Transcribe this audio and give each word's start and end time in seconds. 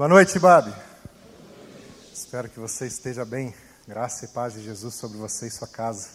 Boa 0.00 0.08
noite, 0.08 0.38
Babi. 0.38 0.72
Espero 2.10 2.48
que 2.48 2.58
você 2.58 2.86
esteja 2.86 3.22
bem. 3.22 3.54
Graça 3.86 4.24
e 4.24 4.28
paz 4.28 4.54
de 4.54 4.62
Jesus 4.62 4.94
sobre 4.94 5.18
você 5.18 5.46
e 5.46 5.50
sua 5.50 5.68
casa. 5.68 6.08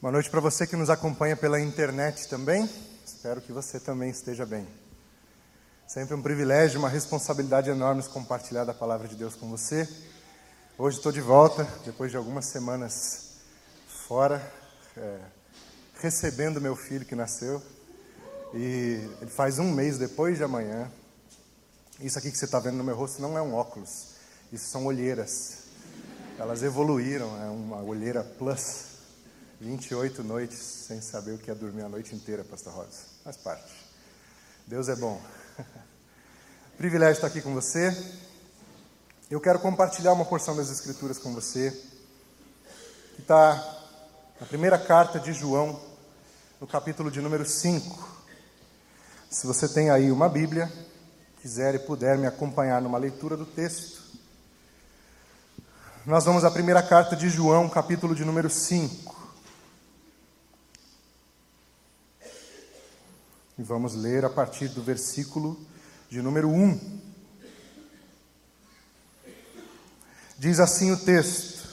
Boa 0.00 0.12
noite 0.12 0.30
para 0.30 0.38
você 0.38 0.68
que 0.68 0.76
nos 0.76 0.88
acompanha 0.88 1.36
pela 1.36 1.60
internet 1.60 2.28
também. 2.28 2.70
Espero 3.04 3.40
que 3.40 3.52
você 3.52 3.80
também 3.80 4.10
esteja 4.10 4.46
bem. 4.46 4.68
Sempre 5.84 6.14
um 6.14 6.22
privilégio, 6.22 6.78
uma 6.78 6.88
responsabilidade 6.88 7.68
enorme 7.68 8.04
compartilhar 8.04 8.62
da 8.62 8.72
palavra 8.72 9.08
de 9.08 9.16
Deus 9.16 9.34
com 9.34 9.50
você. 9.50 9.88
Hoje 10.78 10.98
estou 10.98 11.10
de 11.10 11.20
volta, 11.20 11.66
depois 11.84 12.12
de 12.12 12.16
algumas 12.16 12.44
semanas 12.46 13.32
fora, 14.06 14.40
é, 14.96 15.18
recebendo 16.00 16.60
meu 16.60 16.76
filho 16.76 17.04
que 17.04 17.16
nasceu. 17.16 17.60
E 18.54 19.10
ele 19.20 19.30
faz 19.30 19.58
um 19.58 19.72
mês 19.72 19.98
depois 19.98 20.36
de 20.36 20.44
amanhã. 20.44 20.88
Isso 22.02 22.18
aqui 22.18 22.30
que 22.30 22.38
você 22.38 22.46
está 22.46 22.58
vendo 22.58 22.78
no 22.78 22.84
meu 22.84 22.96
rosto 22.96 23.20
não 23.20 23.36
é 23.36 23.42
um 23.42 23.54
óculos, 23.54 24.06
isso 24.50 24.70
são 24.70 24.86
olheiras. 24.86 25.58
Elas 26.38 26.62
evoluíram, 26.62 27.36
é 27.42 27.50
uma 27.50 27.82
olheira 27.82 28.24
plus. 28.24 28.88
28 29.60 30.24
noites 30.24 30.58
sem 30.58 31.02
saber 31.02 31.32
o 31.32 31.38
que 31.38 31.50
é 31.50 31.54
dormir 31.54 31.82
a 31.82 31.88
noite 31.90 32.14
inteira, 32.14 32.42
Pastor 32.42 32.72
Rosa. 32.72 33.00
Faz 33.22 33.36
parte. 33.36 33.70
Deus 34.66 34.88
é 34.88 34.96
bom. 34.96 35.20
Privilégio 36.78 37.16
estar 37.16 37.26
aqui 37.26 37.42
com 37.42 37.52
você. 37.52 37.94
Eu 39.30 39.38
quero 39.38 39.58
compartilhar 39.60 40.14
uma 40.14 40.24
porção 40.24 40.56
das 40.56 40.70
Escrituras 40.70 41.18
com 41.18 41.34
você, 41.34 41.70
que 43.14 43.20
está 43.20 43.52
na 44.40 44.46
primeira 44.46 44.78
carta 44.78 45.20
de 45.20 45.34
João, 45.34 45.78
no 46.58 46.66
capítulo 46.66 47.10
de 47.10 47.20
número 47.20 47.44
5. 47.44 48.22
Se 49.28 49.46
você 49.46 49.68
tem 49.68 49.90
aí 49.90 50.10
uma 50.10 50.30
Bíblia, 50.30 50.72
quiser 51.40 51.74
e 51.74 51.78
puder 51.78 52.18
me 52.18 52.26
acompanhar 52.26 52.82
numa 52.82 52.98
leitura 52.98 53.34
do 53.34 53.46
texto, 53.46 54.02
nós 56.04 56.24
vamos 56.24 56.44
à 56.44 56.50
primeira 56.50 56.82
carta 56.82 57.16
de 57.16 57.30
João, 57.30 57.68
capítulo 57.68 58.14
de 58.14 58.24
número 58.24 58.50
5. 58.50 59.16
E 63.58 63.62
vamos 63.62 63.94
ler 63.94 64.24
a 64.24 64.30
partir 64.30 64.68
do 64.68 64.82
versículo 64.82 65.58
de 66.10 66.20
número 66.20 66.48
1. 66.48 67.00
Diz 70.38 70.60
assim 70.60 70.90
o 70.90 70.96
texto: 70.98 71.68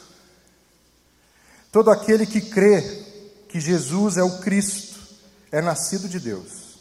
Todo 1.71 1.89
aquele 1.89 2.25
que 2.25 2.41
crê 2.41 2.81
que 3.49 3.59
Jesus 3.59 4.17
é 4.17 4.23
o 4.23 4.39
Cristo 4.39 4.99
é 5.51 5.61
nascido 5.61 6.07
de 6.07 6.19
Deus. 6.19 6.79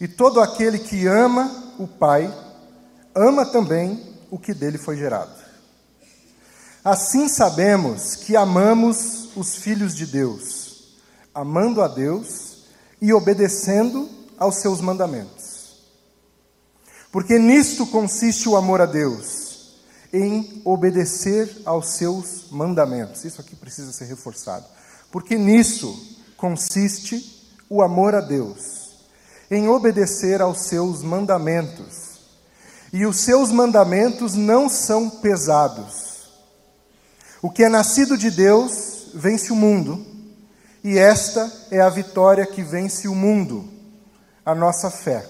E 0.00 0.08
todo 0.08 0.40
aquele 0.40 0.78
que 0.78 1.06
ama 1.06 1.69
o 1.82 1.88
Pai, 1.88 2.32
ama 3.14 3.46
também 3.46 4.16
o 4.30 4.38
que 4.38 4.52
dele 4.52 4.76
foi 4.76 4.96
gerado. 4.96 5.32
Assim 6.84 7.28
sabemos 7.28 8.16
que 8.16 8.36
amamos 8.36 9.30
os 9.36 9.56
filhos 9.56 9.94
de 9.94 10.06
Deus, 10.06 10.98
amando 11.34 11.82
a 11.82 11.88
Deus 11.88 12.64
e 13.00 13.12
obedecendo 13.12 14.08
aos 14.38 14.56
seus 14.56 14.80
mandamentos. 14.80 15.80
Porque 17.10 17.38
nisto 17.38 17.86
consiste 17.86 18.48
o 18.48 18.56
amor 18.56 18.80
a 18.80 18.86
Deus, 18.86 19.74
em 20.12 20.62
obedecer 20.64 21.62
aos 21.64 21.90
seus 21.90 22.50
mandamentos. 22.50 23.24
Isso 23.24 23.40
aqui 23.40 23.56
precisa 23.56 23.92
ser 23.92 24.04
reforçado. 24.04 24.66
Porque 25.10 25.36
nisso 25.36 26.18
consiste 26.36 27.46
o 27.68 27.82
amor 27.82 28.14
a 28.14 28.20
Deus, 28.20 28.79
em 29.50 29.68
obedecer 29.68 30.40
aos 30.40 30.60
seus 30.62 31.02
mandamentos. 31.02 32.20
E 32.92 33.04
os 33.04 33.18
seus 33.18 33.50
mandamentos 33.50 34.34
não 34.34 34.68
são 34.68 35.10
pesados. 35.10 36.30
O 37.42 37.50
que 37.50 37.64
é 37.64 37.68
nascido 37.68 38.16
de 38.16 38.30
Deus 38.30 39.10
vence 39.14 39.52
o 39.52 39.56
mundo, 39.56 40.06
e 40.84 40.98
esta 40.98 41.50
é 41.70 41.80
a 41.80 41.88
vitória 41.88 42.46
que 42.46 42.62
vence 42.62 43.08
o 43.08 43.14
mundo, 43.14 43.68
a 44.44 44.54
nossa 44.54 44.90
fé. 44.90 45.28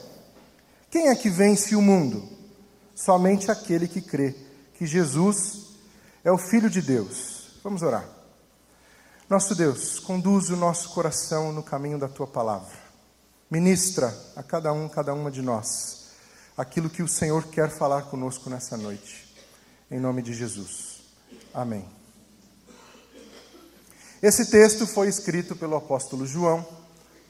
Quem 0.91 1.09
é 1.09 1.15
que 1.15 1.31
vence 1.31 1.75
o 1.75 1.83
mundo? 1.83 2.29
Somente 2.95 3.51
aquele 3.51 3.87
que 3.89 4.01
crê 4.01 4.35
que 4.75 4.87
Jesus 4.87 5.71
é 6.25 6.31
o 6.33 6.39
Filho 6.39 6.69
de 6.69 6.83
Deus. 6.83 7.61
Vamos 7.63 7.83
orar. 7.83 8.07
Nosso 9.29 9.55
Deus, 9.55 10.01
conduz 10.01 10.51
o 10.51 10.57
nosso 10.57 10.91
coração 10.91 11.53
no 11.53 11.63
caminho 11.63 11.99
da 11.99 12.09
tua 12.09 12.27
palavra. 12.27 12.80
Ministra 13.51 14.17
a 14.37 14.45
cada 14.45 14.73
um, 14.73 14.89
cada 14.89 15.13
uma 15.13 15.29
de 15.29 15.43
nós, 15.43 16.11
aquilo 16.57 16.89
que 16.89 17.03
o 17.03 17.09
Senhor 17.09 17.49
quer 17.49 17.69
falar 17.69 18.03
conosco 18.03 18.49
nessa 18.49 18.77
noite. 18.77 19.29
Em 19.91 19.99
nome 19.99 20.23
de 20.23 20.33
Jesus. 20.33 21.03
Amém. 21.53 21.85
Esse 24.23 24.51
texto 24.51 24.87
foi 24.87 25.09
escrito 25.09 25.57
pelo 25.57 25.75
apóstolo 25.75 26.27
João, 26.27 26.65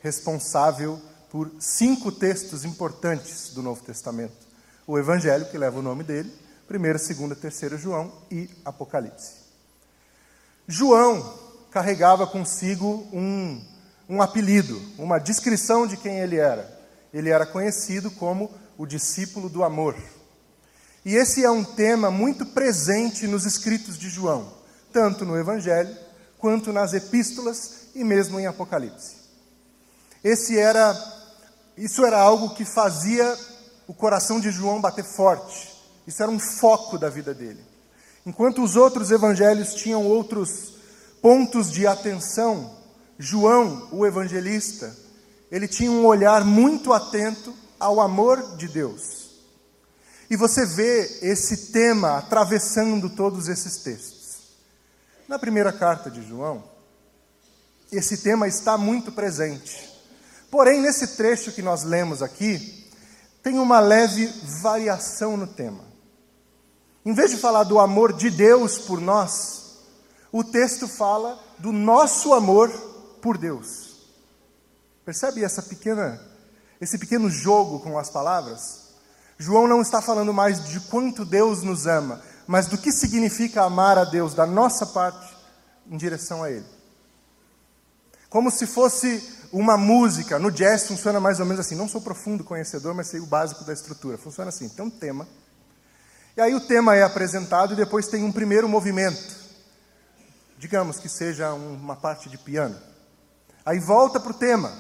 responsável 0.03 1.01
por 1.31 1.51
cinco 1.59 2.13
textos 2.13 2.67
importantes 2.67 3.55
do 3.55 3.63
Novo 3.63 3.83
Testamento: 3.83 4.47
o 4.87 4.99
Evangelho, 4.99 5.49
que 5.51 5.57
leva 5.57 5.79
o 5.79 5.83
nome 5.83 6.05
dele, 6.05 6.31
1, 6.69 7.35
2, 7.35 7.59
3 7.59 7.81
João 7.81 8.13
e 8.31 8.51
Apocalipse. 8.63 9.37
João 10.69 11.39
carregava 11.71 12.27
consigo 12.27 13.09
um, 13.11 13.65
um 14.11 14.21
apelido, 14.21 14.83
uma 14.99 15.19
descrição 15.21 15.87
de 15.87 15.97
quem 15.97 16.19
ele 16.19 16.37
era. 16.37 16.69
Ele 17.15 17.31
era 17.31 17.47
conhecido 17.47 18.11
como 18.11 18.51
o 18.77 18.85
discípulo 18.85 19.49
do 19.49 19.63
amor. 19.63 19.97
E 21.05 21.15
esse 21.15 21.45
é 21.45 21.51
um 21.51 21.63
tema 21.63 22.11
muito 22.11 22.45
presente 22.45 23.29
nos 23.29 23.47
escritos 23.47 23.97
de 23.97 24.11
João, 24.11 24.53
tanto 24.93 25.25
no 25.25 25.39
Evangelho 25.39 25.97
quanto 26.39 26.73
nas 26.73 26.93
epístolas 26.93 27.87
e 27.95 28.03
mesmo 28.03 28.41
em 28.41 28.49
Apocalipse. 28.49 29.15
Esse 30.25 30.59
era 30.59 30.93
isso 31.77 32.05
era 32.05 32.21
algo 32.21 32.51
que 32.51 32.65
fazia 32.65 33.39
o 33.87 33.95
coração 33.95 34.41
de 34.41 34.51
João 34.51 34.81
bater 34.81 35.05
forte. 35.05 35.73
Isso 36.05 36.21
era 36.21 36.31
um 36.31 36.39
foco 36.39 36.99
da 36.99 37.09
vida 37.09 37.33
dele. 37.33 37.65
Enquanto 38.27 38.63
os 38.63 38.75
outros 38.75 39.13
evangelhos 39.13 39.73
tinham 39.73 40.05
outros 40.05 40.75
pontos 41.23 41.71
de 41.71 41.87
atenção, 41.87 42.80
João, 43.23 43.87
o 43.93 44.07
evangelista, 44.07 44.97
ele 45.53 45.69
tinha 45.69 45.93
um 45.93 46.07
olhar 46.07 46.43
muito 46.43 46.91
atento 46.91 47.55
ao 47.79 48.01
amor 48.01 48.57
de 48.57 48.67
Deus. 48.67 49.29
E 50.31 50.37
você 50.37 50.65
vê 50.65 51.19
esse 51.21 51.67
tema 51.71 52.17
atravessando 52.17 53.11
todos 53.11 53.47
esses 53.47 53.77
textos. 53.77 54.39
Na 55.29 55.39
primeira 55.39 55.71
carta 55.71 56.11
de 56.11 56.27
João, 56.27 56.65
esse 57.93 58.17
tema 58.17 58.49
está 58.49 58.79
muito 58.79 59.13
presente. 59.13 59.87
Porém, 60.51 60.81
nesse 60.81 61.09
trecho 61.09 61.53
que 61.53 61.61
nós 61.61 61.83
lemos 61.83 62.23
aqui, 62.23 62.89
tem 63.43 63.59
uma 63.59 63.81
leve 63.81 64.33
variação 64.63 65.37
no 65.37 65.47
tema. 65.47 65.85
Em 67.05 67.13
vez 67.13 67.31
de 67.33 67.37
falar 67.37 67.65
do 67.65 67.79
amor 67.79 68.15
de 68.15 68.31
Deus 68.31 68.79
por 68.79 68.99
nós, 68.99 69.77
o 70.33 70.43
texto 70.43 70.89
fala 70.89 71.39
do 71.59 71.71
nosso 71.71 72.33
amor 72.33 72.89
por 73.21 73.39
Deus. 73.39 73.99
Percebe 75.05 75.45
essa 75.45 75.63
pequena 75.63 76.21
esse 76.81 76.97
pequeno 76.97 77.29
jogo 77.29 77.81
com 77.81 77.99
as 77.99 78.09
palavras? 78.09 78.89
João 79.37 79.69
não 79.69 79.83
está 79.83 80.01
falando 80.01 80.33
mais 80.33 80.65
de 80.67 80.81
quanto 80.81 81.27
Deus 81.27 81.63
nos 81.63 81.87
ama, 81.87 82.23
mas 82.47 82.67
do 82.67 82.79
que 82.79 82.91
significa 82.91 83.63
amar 83.63 83.99
a 83.99 84.05
Deus 84.05 84.35
da 84.35 84.47
nossa 84.47 84.87
parte 84.87 85.37
em 85.87 85.97
direção 85.97 86.43
a 86.43 86.51
Ele. 86.51 86.65
Como 88.31 88.51
se 88.51 88.67
fosse 88.67 89.39
uma 89.53 89.77
música, 89.77 90.39
no 90.39 90.51
jazz 90.51 90.87
funciona 90.87 91.21
mais 91.21 91.41
ou 91.41 91.47
menos 91.47 91.61
assim. 91.61 91.75
Não 91.75 91.89
sou 91.89 92.01
profundo 92.01 92.45
conhecedor, 92.45 92.95
mas 92.95 93.09
sei 93.09 93.21
o 93.21 93.27
básico 93.27 93.65
da 93.65 93.73
estrutura. 93.73 94.17
Funciona 94.17 94.49
assim: 94.49 94.69
tem 94.69 94.85
um 94.85 94.91
tema, 94.91 95.27
e 96.37 96.41
aí 96.41 96.55
o 96.55 96.61
tema 96.61 96.95
é 96.95 97.03
apresentado 97.03 97.73
e 97.75 97.77
depois 97.77 98.09
tem 98.09 98.25
um 98.25 98.33
primeiro 98.33 98.69
movimento. 98.69 99.39
Digamos 100.57 100.99
que 100.99 101.09
seja 101.09 101.53
uma 101.53 101.97
parte 101.97 102.29
de 102.29 102.39
piano. 102.39 102.77
Aí 103.65 103.79
volta 103.79 104.19
para 104.19 104.31
o 104.31 104.35
tema, 104.35 104.73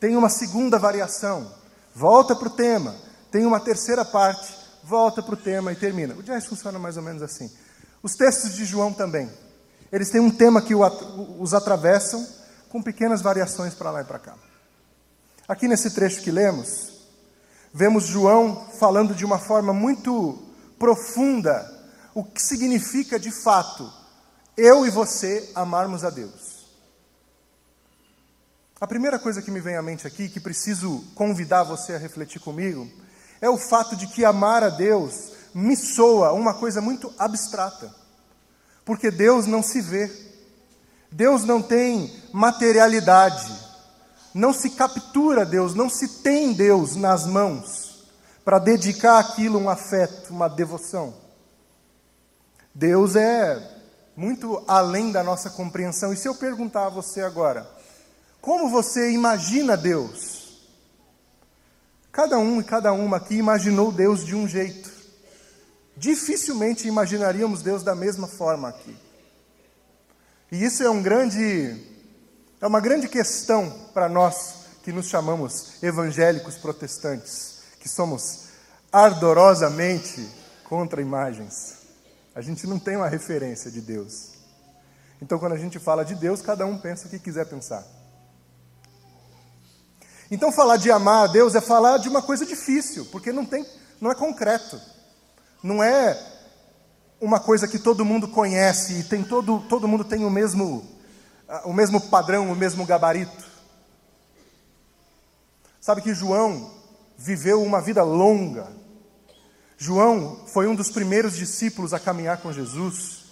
tem 0.00 0.16
uma 0.16 0.28
segunda 0.28 0.78
variação, 0.78 1.52
volta 1.94 2.34
para 2.34 2.48
o 2.48 2.50
tema, 2.50 2.94
tem 3.30 3.44
uma 3.44 3.60
terceira 3.60 4.04
parte, 4.04 4.54
volta 4.82 5.22
para 5.22 5.34
o 5.34 5.36
tema 5.36 5.72
e 5.72 5.76
termina. 5.76 6.14
O 6.14 6.22
jazz 6.22 6.46
funciona 6.46 6.78
mais 6.78 6.96
ou 6.96 7.02
menos 7.02 7.22
assim. 7.22 7.50
Os 8.02 8.14
textos 8.14 8.54
de 8.54 8.64
João 8.64 8.92
também. 8.92 9.30
Eles 9.90 10.10
têm 10.10 10.20
um 10.20 10.30
tema 10.30 10.62
que 10.62 10.74
os 10.74 11.54
atravessam 11.54 12.26
com 12.68 12.82
pequenas 12.82 13.22
variações 13.22 13.74
para 13.74 13.90
lá 13.90 14.00
e 14.00 14.04
para 14.04 14.18
cá. 14.18 14.34
Aqui 15.48 15.68
nesse 15.68 15.90
trecho 15.90 16.22
que 16.22 16.30
lemos, 16.30 16.92
vemos 17.72 18.04
João 18.04 18.68
falando 18.78 19.14
de 19.14 19.24
uma 19.24 19.38
forma 19.38 19.72
muito 19.72 20.42
profunda 20.78 21.72
o 22.14 22.24
que 22.24 22.42
significa 22.42 23.18
de 23.18 23.30
fato 23.30 23.92
eu 24.56 24.86
e 24.86 24.90
você 24.90 25.50
amarmos 25.54 26.04
a 26.04 26.10
Deus. 26.10 26.45
A 28.78 28.86
primeira 28.86 29.18
coisa 29.18 29.40
que 29.40 29.50
me 29.50 29.58
vem 29.58 29.74
à 29.74 29.80
mente 29.80 30.06
aqui, 30.06 30.28
que 30.28 30.38
preciso 30.38 31.02
convidar 31.14 31.62
você 31.62 31.94
a 31.94 31.98
refletir 31.98 32.40
comigo, 32.40 32.86
é 33.40 33.48
o 33.48 33.56
fato 33.56 33.96
de 33.96 34.06
que 34.06 34.22
amar 34.22 34.62
a 34.62 34.68
Deus 34.68 35.32
me 35.54 35.74
soa 35.74 36.32
uma 36.32 36.52
coisa 36.52 36.82
muito 36.82 37.10
abstrata. 37.18 37.90
Porque 38.84 39.10
Deus 39.10 39.46
não 39.46 39.62
se 39.62 39.80
vê. 39.80 40.12
Deus 41.10 41.42
não 41.42 41.62
tem 41.62 42.22
materialidade. 42.34 43.50
Não 44.34 44.52
se 44.52 44.68
captura 44.68 45.46
Deus, 45.46 45.74
não 45.74 45.88
se 45.88 46.22
tem 46.22 46.52
Deus 46.52 46.96
nas 46.96 47.24
mãos 47.26 48.06
para 48.44 48.58
dedicar 48.58 49.18
aquilo 49.18 49.58
um 49.58 49.70
afeto, 49.70 50.28
uma 50.28 50.48
devoção. 50.48 51.14
Deus 52.74 53.16
é 53.16 53.58
muito 54.14 54.62
além 54.68 55.10
da 55.10 55.24
nossa 55.24 55.48
compreensão. 55.48 56.12
E 56.12 56.16
se 56.16 56.28
eu 56.28 56.34
perguntar 56.34 56.86
a 56.86 56.90
você 56.90 57.22
agora, 57.22 57.75
como 58.46 58.68
você 58.68 59.10
imagina 59.10 59.76
Deus? 59.76 60.60
Cada 62.12 62.38
um 62.38 62.60
e 62.60 62.64
cada 62.64 62.92
uma 62.92 63.16
aqui 63.16 63.34
imaginou 63.34 63.90
Deus 63.90 64.24
de 64.24 64.36
um 64.36 64.46
jeito. 64.46 64.88
Dificilmente 65.96 66.86
imaginaríamos 66.86 67.60
Deus 67.60 67.82
da 67.82 67.92
mesma 67.92 68.28
forma 68.28 68.68
aqui. 68.68 68.96
E 70.52 70.64
isso 70.64 70.84
é 70.84 70.88
um 70.88 71.02
grande 71.02 71.76
é 72.60 72.66
uma 72.68 72.78
grande 72.78 73.08
questão 73.08 73.68
para 73.92 74.08
nós 74.08 74.58
que 74.84 74.92
nos 74.92 75.06
chamamos 75.08 75.82
evangélicos 75.82 76.54
protestantes, 76.56 77.62
que 77.80 77.88
somos 77.88 78.44
ardorosamente 78.92 80.24
contra 80.62 81.02
imagens. 81.02 81.78
A 82.32 82.40
gente 82.40 82.64
não 82.64 82.78
tem 82.78 82.94
uma 82.96 83.08
referência 83.08 83.72
de 83.72 83.80
Deus. 83.80 84.34
Então, 85.20 85.36
quando 85.36 85.54
a 85.54 85.58
gente 85.58 85.80
fala 85.80 86.04
de 86.04 86.14
Deus, 86.14 86.40
cada 86.40 86.64
um 86.64 86.78
pensa 86.78 87.08
o 87.08 87.10
que 87.10 87.18
quiser 87.18 87.46
pensar. 87.46 87.95
Então, 90.30 90.50
falar 90.50 90.76
de 90.76 90.90
amar 90.90 91.24
a 91.24 91.32
Deus 91.32 91.54
é 91.54 91.60
falar 91.60 91.98
de 91.98 92.08
uma 92.08 92.20
coisa 92.20 92.44
difícil, 92.44 93.06
porque 93.06 93.32
não, 93.32 93.44
tem, 93.44 93.64
não 94.00 94.10
é 94.10 94.14
concreto. 94.14 94.80
Não 95.62 95.82
é 95.82 96.20
uma 97.20 97.40
coisa 97.40 97.66
que 97.66 97.78
todo 97.78 98.04
mundo 98.04 98.28
conhece 98.28 99.00
e 99.00 99.04
tem 99.04 99.22
todo, 99.22 99.60
todo 99.68 99.88
mundo 99.88 100.04
tem 100.04 100.24
o 100.24 100.30
mesmo, 100.30 100.84
o 101.64 101.72
mesmo 101.72 102.00
padrão, 102.00 102.50
o 102.50 102.56
mesmo 102.56 102.84
gabarito. 102.84 103.44
Sabe 105.80 106.02
que 106.02 106.14
João 106.14 106.74
viveu 107.16 107.62
uma 107.62 107.80
vida 107.80 108.02
longa. 108.02 108.68
João 109.78 110.44
foi 110.46 110.66
um 110.66 110.74
dos 110.74 110.90
primeiros 110.90 111.36
discípulos 111.36 111.94
a 111.94 112.00
caminhar 112.00 112.38
com 112.38 112.52
Jesus. 112.52 113.26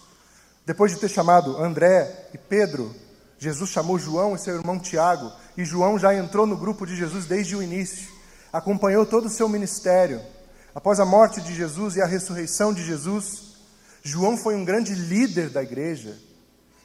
Depois 0.65 0.91
de 0.91 0.99
ter 0.99 1.09
chamado 1.09 1.57
André 1.57 2.29
e 2.33 2.37
Pedro, 2.37 2.95
Jesus 3.37 3.69
chamou 3.69 3.99
João 3.99 4.35
e 4.35 4.39
seu 4.39 4.55
irmão 4.55 4.79
Tiago 4.79 5.31
e 5.57 5.63
João 5.63 5.97
já 5.97 6.13
entrou 6.13 6.45
no 6.45 6.57
grupo 6.57 6.85
de 6.85 6.95
Jesus 6.95 7.25
desde 7.25 7.55
o 7.55 7.63
início, 7.63 8.09
acompanhou 8.51 9.05
todo 9.05 9.25
o 9.25 9.29
seu 9.29 9.47
ministério. 9.47 10.21
Após 10.73 10.99
a 10.99 11.05
morte 11.05 11.41
de 11.41 11.53
Jesus 11.53 11.95
e 11.95 12.01
a 12.01 12.05
ressurreição 12.05 12.73
de 12.73 12.83
Jesus, 12.83 13.55
João 14.03 14.37
foi 14.37 14.55
um 14.55 14.65
grande 14.65 14.93
líder 14.93 15.49
da 15.49 15.63
igreja, 15.63 16.17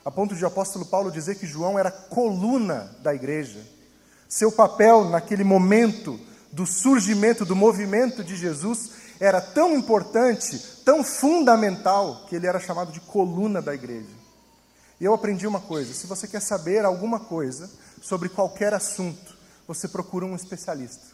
a 0.05 0.11
ponto 0.11 0.35
de 0.35 0.43
o 0.45 0.47
apóstolo 0.47 0.87
Paulo 0.87 1.11
dizer 1.11 1.35
que 1.35 1.47
João 1.47 1.79
era 1.79 1.91
coluna 1.91 2.97
da 3.03 3.15
igreja. 3.15 3.61
Seu 4.29 4.51
papel 4.51 5.11
naquele 5.11 5.45
momento 5.45 6.19
do 6.53 6.65
surgimento, 6.67 7.45
do 7.45 7.57
movimento 7.57 8.25
de 8.25 8.37
Jesus, 8.37 8.91
era 9.21 9.41
tão 9.41 9.77
importante, 9.77 10.59
tão 10.85 11.05
fundamental, 11.05 12.25
que 12.29 12.37
ele 12.37 12.47
era 12.47 12.59
chamado 12.59 12.91
de 12.91 13.01
coluna 13.01 13.61
da 13.61 13.75
igreja. 13.75 14.20
E 15.01 15.05
eu 15.05 15.15
aprendi 15.15 15.47
uma 15.47 15.61
coisa: 15.61 15.95
se 15.95 16.07
você 16.07 16.29
quer 16.29 16.41
saber 16.41 16.85
alguma 16.85 17.19
coisa 17.19 17.71
sobre 18.03 18.29
qualquer 18.29 18.75
assunto, 18.75 19.35
você 19.67 19.89
procura 19.89 20.27
um 20.27 20.37
especialista. 20.37 21.07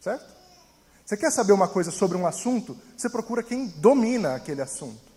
Certo? 0.00 0.40
Você 1.04 1.16
quer 1.16 1.30
saber 1.30 1.52
uma 1.52 1.68
coisa 1.68 1.90
sobre 1.90 2.16
um 2.16 2.26
assunto, 2.26 2.76
você 2.96 3.10
procura 3.10 3.42
quem 3.42 3.66
domina 3.66 4.36
aquele 4.36 4.62
assunto. 4.62 5.10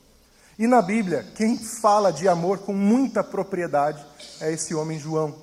E 0.57 0.67
na 0.67 0.81
Bíblia, 0.81 1.23
quem 1.35 1.57
fala 1.57 2.11
de 2.11 2.27
amor 2.27 2.59
com 2.59 2.73
muita 2.73 3.23
propriedade 3.23 4.03
é 4.39 4.51
esse 4.51 4.75
homem 4.75 4.99
João, 4.99 5.35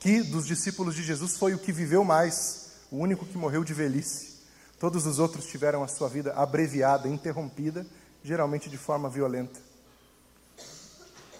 que 0.00 0.22
dos 0.22 0.46
discípulos 0.46 0.94
de 0.94 1.02
Jesus 1.02 1.36
foi 1.36 1.54
o 1.54 1.58
que 1.58 1.72
viveu 1.72 2.02
mais, 2.02 2.72
o 2.90 2.96
único 2.96 3.24
que 3.24 3.38
morreu 3.38 3.62
de 3.62 3.72
velhice. 3.72 4.38
Todos 4.78 5.06
os 5.06 5.18
outros 5.18 5.46
tiveram 5.46 5.82
a 5.82 5.88
sua 5.88 6.08
vida 6.08 6.32
abreviada, 6.34 7.08
interrompida, 7.08 7.86
geralmente 8.22 8.68
de 8.68 8.76
forma 8.76 9.08
violenta. 9.08 9.60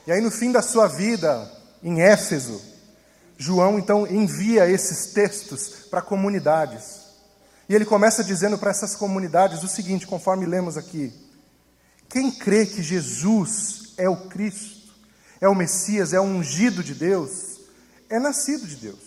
E 0.07 0.13
aí, 0.13 0.21
no 0.21 0.31
fim 0.31 0.51
da 0.51 0.61
sua 0.61 0.89
vida, 0.89 1.51
em 1.83 2.01
Éfeso, 2.03 2.61
João 3.37 3.79
então 3.79 4.07
envia 4.07 4.69
esses 4.69 5.13
textos 5.13 5.87
para 5.91 6.03
comunidades. 6.03 7.03
E 7.69 7.75
ele 7.75 7.85
começa 7.85 8.23
dizendo 8.23 8.59
para 8.59 8.71
essas 8.71 8.95
comunidades 8.97 9.63
o 9.63 9.69
seguinte, 9.69 10.07
conforme 10.07 10.47
lemos 10.47 10.77
aqui: 10.77 11.13
Quem 12.09 12.31
crê 12.31 12.67
que 12.67 12.83
Jesus 12.83 13.95
é 13.97 14.09
o 14.09 14.29
Cristo, 14.29 14.93
é 15.41 15.49
o 15.49 15.55
Messias, 15.55 16.13
é 16.13 16.21
o 16.21 16.25
ungido 16.25 16.83
de 16.83 16.95
Deus, 16.95 17.61
é 18.11 18.19
nascido 18.19 18.67
de 18.67 18.77
Deus. 18.77 19.01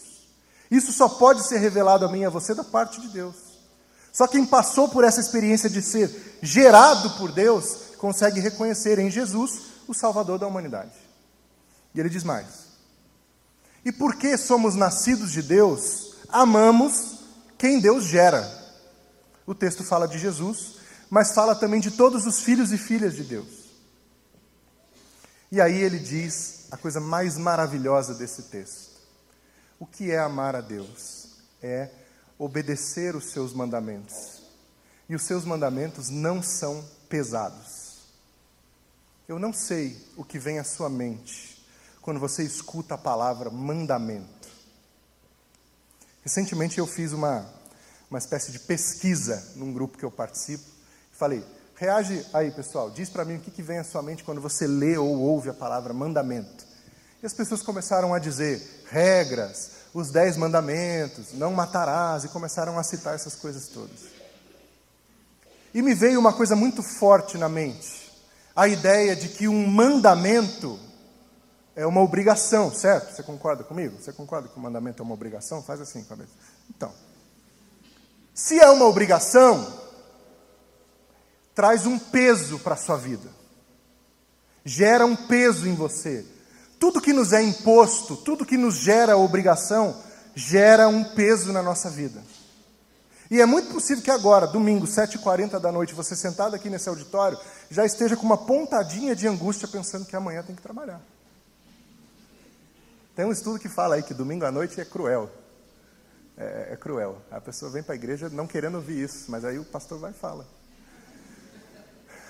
Isso 0.72 0.92
só 0.92 1.08
pode 1.08 1.46
ser 1.48 1.60
revelado 1.60 2.06
a 2.06 2.12
mim 2.12 2.22
e 2.22 2.26
a 2.26 2.30
você 2.30 2.54
da 2.54 2.64
parte 2.64 3.00
de 3.02 3.10
Deus. 3.10 3.36
Só 4.12 4.28
quem 4.28 4.46
passou 4.46 4.88
por 4.88 5.04
essa 5.04 5.20
experiência 5.20 5.70
de 5.70 5.82
ser 5.82 6.40
gerado 6.42 7.12
por 7.18 7.34
Deus 7.34 7.96
consegue 7.98 8.40
reconhecer 8.40 8.98
em 8.98 9.12
Jesus 9.12 9.75
o 9.88 9.94
Salvador 9.94 10.40
da 10.40 10.48
humanidade. 10.48 10.94
E 11.94 12.00
ele 12.00 12.10
diz 12.10 12.24
mais: 12.24 12.66
e 13.86 13.92
porque 13.92 14.36
somos 14.36 14.74
nascidos 14.74 15.32
de 15.32 15.44
Deus, 15.44 16.16
amamos 16.30 17.20
quem 17.56 17.80
Deus 17.80 18.04
gera. 18.06 18.44
O 19.46 19.54
texto 19.54 19.84
fala 19.84 20.08
de 20.08 20.18
Jesus, 20.18 20.78
mas 21.08 21.34
fala 21.34 21.54
também 21.54 21.80
de 21.80 21.92
todos 21.92 22.26
os 22.26 22.40
filhos 22.40 22.72
e 22.72 22.80
filhas 22.80 23.14
de 23.14 23.24
Deus. 23.24 23.66
E 25.52 25.62
aí 25.62 25.80
ele 25.80 26.00
diz 26.00 26.66
a 26.72 26.78
coisa 26.78 27.00
mais 27.00 27.38
maravilhosa 27.38 28.16
desse 28.16 28.44
texto. 28.44 28.96
O 29.80 29.86
que 29.86 30.10
é 30.10 30.18
amar 30.18 30.56
a 30.56 30.62
Deus? 30.62 31.36
É 31.62 31.92
obedecer 32.40 33.16
os 33.16 33.26
seus 33.26 33.54
mandamentos. 33.54 34.42
E 35.08 35.14
os 35.14 35.22
seus 35.22 35.46
mandamentos 35.46 36.10
não 36.10 36.42
são 36.42 36.84
pesados. 37.08 37.85
Eu 39.28 39.40
não 39.40 39.52
sei 39.52 39.98
o 40.16 40.24
que 40.24 40.38
vem 40.38 40.60
à 40.60 40.64
sua 40.64 40.90
mente 40.90 41.66
quando 42.02 42.20
você 42.20 42.44
escuta 42.44 42.94
a 42.94 42.98
palavra 42.98 43.50
mandamento. 43.50 44.48
Recentemente 46.22 46.78
eu 46.78 46.86
fiz 46.86 47.12
uma, 47.12 47.48
uma 48.10 48.20
espécie 48.20 48.52
de 48.52 48.60
pesquisa 48.60 49.54
num 49.56 49.74
grupo 49.74 49.98
que 49.98 50.06
eu 50.06 50.12
participo. 50.12 50.64
Falei, 51.12 51.44
reage 51.76 52.24
aí 52.34 52.52
pessoal, 52.52 52.92
diz 52.92 53.10
para 53.10 53.26
mim 53.26 53.38
o 53.38 53.40
que, 53.40 53.50
que 53.50 53.64
vem 53.64 53.80
à 53.80 53.84
sua 53.84 54.04
mente 54.04 54.24
quando 54.24 54.42
você 54.42 54.68
lê 54.68 54.98
ou 54.98 55.20
ouve 55.20 55.50
a 55.50 55.54
palavra 55.54 55.94
mandamento. 55.94 56.66
E 57.24 57.26
as 57.26 57.34
pessoas 57.34 57.64
começaram 57.64 58.14
a 58.14 58.20
dizer 58.20 58.62
regras, 58.90 59.72
os 59.92 60.12
dez 60.12 60.38
mandamentos, 60.38 61.34
não 61.34 61.52
matarás, 61.52 62.24
e 62.24 62.28
começaram 62.28 62.78
a 62.78 62.84
citar 62.84 63.16
essas 63.16 63.34
coisas 63.34 63.68
todas. 63.68 64.02
E 65.74 65.82
me 65.82 65.96
veio 65.96 66.20
uma 66.20 66.34
coisa 66.34 66.56
muito 66.56 66.84
forte 66.84 67.38
na 67.38 67.50
mente: 67.50 68.05
a 68.56 68.68
ideia 68.68 69.16
de 69.16 69.30
que 69.30 69.48
um 69.48 69.68
mandamento 69.68 70.80
é 71.76 71.86
uma 71.86 72.02
obrigação, 72.02 72.74
certo? 72.74 73.14
Você 73.14 73.22
concorda 73.22 73.64
comigo? 73.64 74.02
Você 74.02 74.14
concorda 74.14 74.48
que 74.48 74.58
o 74.58 74.62
mandamento 74.62 75.04
é 75.04 75.06
uma 75.06 75.14
obrigação? 75.14 75.62
Faz 75.62 75.82
assim, 75.82 76.04
cabeça. 76.04 76.32
Então, 76.70 76.92
se 78.34 78.60
é 78.60 78.70
uma 78.70 78.86
obrigação, 78.86 79.74
traz 81.54 81.86
um 81.86 82.00
peso 82.00 82.60
para 82.60 82.76
a 82.76 82.78
sua 82.78 82.98
vida. 82.98 83.30
Gera 84.64 85.06
um 85.06 85.16
peso 85.16 85.68
em 85.68 85.76
você. 85.76 86.26
Tudo 86.80 87.02
que 87.02 87.14
nos 87.14 87.34
é 87.34 87.42
imposto, 87.42 88.16
tudo 88.18 88.46
que 88.46 88.58
nos 88.58 88.76
gera 88.76 89.18
obrigação, 89.18 89.96
gera 90.34 90.88
um 90.88 91.04
peso 91.04 91.52
na 91.52 91.62
nossa 91.62 91.90
vida. 91.90 92.24
E 93.30 93.42
é 93.42 93.46
muito 93.46 93.74
possível 93.74 94.04
que 94.04 94.12
agora, 94.12 94.46
domingo, 94.46 94.86
7h40 94.86 95.60
da 95.60 95.72
noite, 95.72 95.94
você 95.96 96.16
sentado 96.16 96.56
aqui 96.56 96.70
nesse 96.70 96.88
auditório, 96.88 97.40
já 97.70 97.84
esteja 97.86 98.16
com 98.16 98.26
uma 98.26 98.38
pontadinha 98.38 99.16
de 99.16 99.28
angústia 99.28 99.68
pensando 99.68 100.06
que 100.06 100.16
amanhã 100.16 100.44
tem 100.44 100.56
que 100.56 100.62
trabalhar. 100.62 101.02
Tem 103.16 103.26
um 103.26 103.32
estudo 103.32 103.58
que 103.58 103.70
fala 103.70 103.96
aí 103.96 104.04
que 104.04 104.14
domingo 104.14 104.46
à 104.46 104.52
noite 104.52 104.80
é 104.80 104.86
cruel. 104.86 105.32
É, 106.38 106.74
é 106.74 106.76
cruel. 106.76 107.20
A 107.32 107.42
pessoa 107.42 107.72
vem 107.72 107.82
para 107.82 107.94
a 107.94 107.96
igreja 107.96 108.30
não 108.30 108.46
querendo 108.46 108.76
ouvir 108.76 109.02
isso, 109.04 109.32
mas 109.32 109.44
aí 109.44 109.58
o 109.58 109.66
pastor 109.66 109.98
vai 109.98 110.12
e 110.12 110.14
fala. 110.14 110.46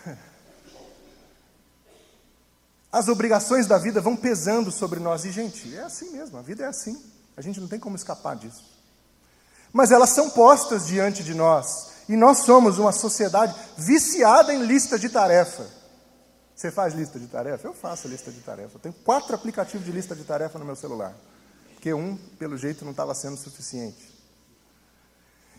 As 2.91 3.09
obrigações 3.09 3.67
da 3.67 3.77
vida 3.77 3.99
vão 3.99 4.15
pesando 4.15 4.71
sobre 4.71 4.99
nós. 4.99 5.25
E, 5.25 5.31
gente, 5.31 5.75
é 5.75 5.81
assim 5.81 6.11
mesmo, 6.11 6.37
a 6.37 6.41
vida 6.41 6.63
é 6.63 6.67
assim. 6.67 7.03
A 7.35 7.41
gente 7.41 7.59
não 7.59 7.67
tem 7.67 7.79
como 7.79 7.97
escapar 7.97 8.35
disso. 8.37 8.75
Mas 9.75 9.91
elas 9.91 10.12
são 10.12 10.29
postas 10.29 10.88
diante 10.88 11.22
de 11.22 11.34
nós. 11.34 11.88
E 12.08 12.15
nós 12.15 12.38
somos 12.38 12.79
uma 12.79 12.94
sociedade 12.94 13.53
viciada 13.77 14.53
em 14.53 14.65
lista 14.65 14.98
de 14.98 15.10
tarefa. 15.10 15.67
Você 16.55 16.72
faz 16.72 16.94
lista 16.94 17.20
de 17.20 17.27
tarefa? 17.27 17.67
Eu 17.67 17.74
faço 17.74 18.08
lista 18.08 18.32
de 18.32 18.39
tarefa. 18.39 18.77
Eu 18.77 18.79
tenho 18.79 18.96
quatro 19.03 19.36
aplicativos 19.36 19.86
de 19.86 19.91
lista 19.91 20.15
de 20.15 20.24
tarefa 20.24 20.58
no 20.58 20.63
meu 20.63 20.77
celular. 20.77 21.13
Porque 21.74 21.94
um, 21.94 22.15
pelo 22.39 22.58
jeito, 22.58 22.86
não 22.86 22.91
estava 22.91 23.13
sendo 23.13 23.36
suficiente. 23.36 24.10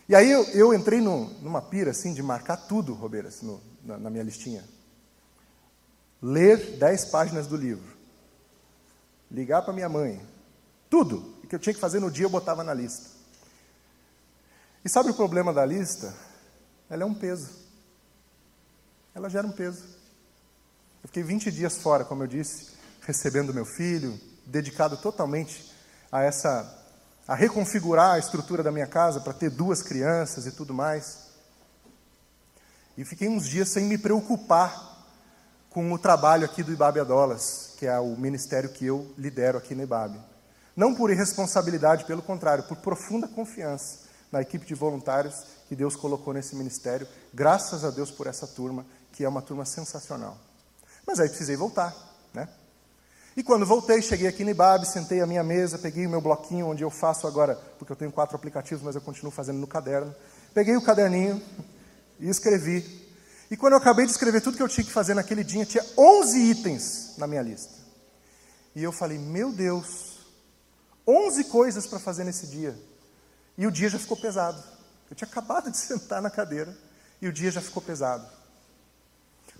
E 0.09 0.15
aí 0.15 0.31
eu, 0.31 0.45
eu 0.45 0.73
entrei 0.73 0.99
numa 0.99 1.61
pira 1.61 1.91
assim 1.91 2.11
de 2.11 2.23
marcar 2.23 2.57
tudo, 2.57 2.95
Robeiras, 2.95 3.43
no, 3.43 3.61
na, 3.83 3.99
na 3.99 4.09
minha 4.09 4.23
listinha. 4.23 4.63
Ler 6.19 6.79
dez 6.79 7.05
páginas 7.05 7.45
do 7.45 7.55
livro. 7.55 7.95
Ligar 9.29 9.61
para 9.61 9.73
minha 9.73 9.87
mãe. 9.87 10.19
Tudo 10.89 11.35
que 11.47 11.53
eu 11.53 11.59
tinha 11.59 11.75
que 11.75 11.79
fazer 11.79 11.99
no 11.99 12.09
dia 12.09 12.25
eu 12.25 12.31
botava 12.31 12.63
na 12.63 12.73
lista. 12.73 13.16
E 14.87 14.89
sabe 14.89 15.09
o 15.09 15.13
problema 15.13 15.51
da 15.51 15.65
lista? 15.65 16.13
Ela 16.89 17.03
é 17.03 17.05
um 17.05 17.13
peso. 17.13 17.49
Ela 19.13 19.29
gera 19.29 19.45
um 19.45 19.51
peso. 19.51 19.83
Eu 21.03 21.09
fiquei 21.09 21.23
20 21.23 21.51
dias 21.51 21.77
fora, 21.77 22.05
como 22.05 22.23
eu 22.23 22.27
disse, 22.27 22.69
recebendo 23.01 23.53
meu 23.53 23.65
filho, 23.65 24.17
dedicado 24.45 24.95
totalmente 24.95 25.75
a 26.09 26.23
essa 26.23 26.73
a 27.27 27.35
reconfigurar 27.35 28.13
a 28.13 28.17
estrutura 28.17 28.63
da 28.63 28.71
minha 28.71 28.87
casa 28.87 29.19
para 29.19 29.33
ter 29.33 29.49
duas 29.49 29.81
crianças 29.81 30.45
e 30.45 30.53
tudo 30.53 30.73
mais. 30.73 31.31
E 32.97 33.03
fiquei 33.03 33.27
uns 33.27 33.45
dias 33.45 33.67
sem 33.67 33.83
me 33.83 33.97
preocupar 33.97 35.05
com 35.69 35.91
o 35.91 35.99
trabalho 35.99 36.45
aqui 36.45 36.63
do 36.63 36.71
Ibabe 36.71 37.01
Adolas, 37.01 37.73
que 37.77 37.85
é 37.85 37.99
o 37.99 38.15
ministério 38.15 38.69
que 38.69 38.85
eu 38.85 39.13
lidero 39.17 39.57
aqui 39.57 39.75
no 39.75 39.83
Ibabe. 39.83 40.17
Não 40.73 40.95
por 40.95 41.11
irresponsabilidade, 41.11 42.05
pelo 42.05 42.21
contrário, 42.21 42.63
por 42.63 42.77
profunda 42.77 43.27
confiança 43.27 44.06
na 44.31 44.41
equipe 44.41 44.65
de 44.65 44.75
voluntários 44.75 45.43
que 45.67 45.75
Deus 45.75 45.95
colocou 45.95 46.33
nesse 46.33 46.55
ministério. 46.55 47.07
Graças 47.33 47.83
a 47.83 47.89
Deus 47.89 48.11
por 48.11 48.27
essa 48.27 48.47
turma, 48.47 48.85
que 49.11 49.23
é 49.23 49.29
uma 49.29 49.41
turma 49.41 49.65
sensacional. 49.65 50.37
Mas 51.05 51.19
aí 51.19 51.29
precisei 51.29 51.55
voltar, 51.55 51.95
né? 52.33 52.49
E 53.35 53.43
quando 53.43 53.65
voltei, 53.65 54.01
cheguei 54.01 54.27
aqui 54.27 54.43
no 54.43 54.49
IBAB, 54.49 54.85
sentei 54.85 55.21
à 55.21 55.27
minha 55.27 55.43
mesa, 55.43 55.77
peguei 55.77 56.07
o 56.07 56.09
meu 56.09 56.19
bloquinho, 56.19 56.67
onde 56.67 56.83
eu 56.83 56.89
faço 56.89 57.27
agora, 57.27 57.55
porque 57.77 57.91
eu 57.91 57.95
tenho 57.95 58.11
quatro 58.11 58.35
aplicativos, 58.35 58.83
mas 58.83 58.95
eu 58.95 59.01
continuo 59.01 59.31
fazendo 59.31 59.59
no 59.59 59.67
caderno. 59.67 60.13
Peguei 60.55 60.75
o 60.75 60.81
caderninho 60.81 61.39
e 62.19 62.27
escrevi. 62.27 63.05
E 63.51 63.55
quando 63.55 63.73
eu 63.73 63.77
acabei 63.77 64.05
de 64.05 64.11
escrever 64.11 64.41
tudo 64.41 64.57
que 64.57 64.63
eu 64.63 64.67
tinha 64.67 64.83
que 64.83 64.91
fazer 64.91 65.13
naquele 65.13 65.43
dia, 65.43 65.65
tinha 65.65 65.85
11 65.95 66.39
itens 66.49 67.13
na 67.17 67.27
minha 67.27 67.43
lista. 67.43 67.73
E 68.75 68.83
eu 68.83 68.91
falei, 68.91 69.19
meu 69.19 69.51
Deus, 69.51 70.17
11 71.07 71.43
coisas 71.45 71.85
para 71.85 71.99
fazer 71.99 72.23
nesse 72.23 72.47
dia. 72.47 72.75
E 73.57 73.65
o 73.65 73.71
dia 73.71 73.89
já 73.89 73.97
ficou 73.97 74.15
pesado. 74.15 74.61
Eu 75.09 75.15
tinha 75.15 75.27
acabado 75.27 75.71
de 75.71 75.77
sentar 75.77 76.21
na 76.21 76.29
cadeira 76.29 76.77
e 77.21 77.27
o 77.27 77.33
dia 77.33 77.51
já 77.51 77.61
ficou 77.61 77.81
pesado. 77.81 78.27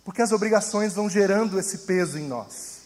Porque 0.04 0.22
as 0.22 0.32
obrigações 0.32 0.94
vão 0.94 1.10
gerando 1.10 1.60
esse 1.60 1.80
peso 1.80 2.18
em 2.18 2.27
nós. 2.27 2.77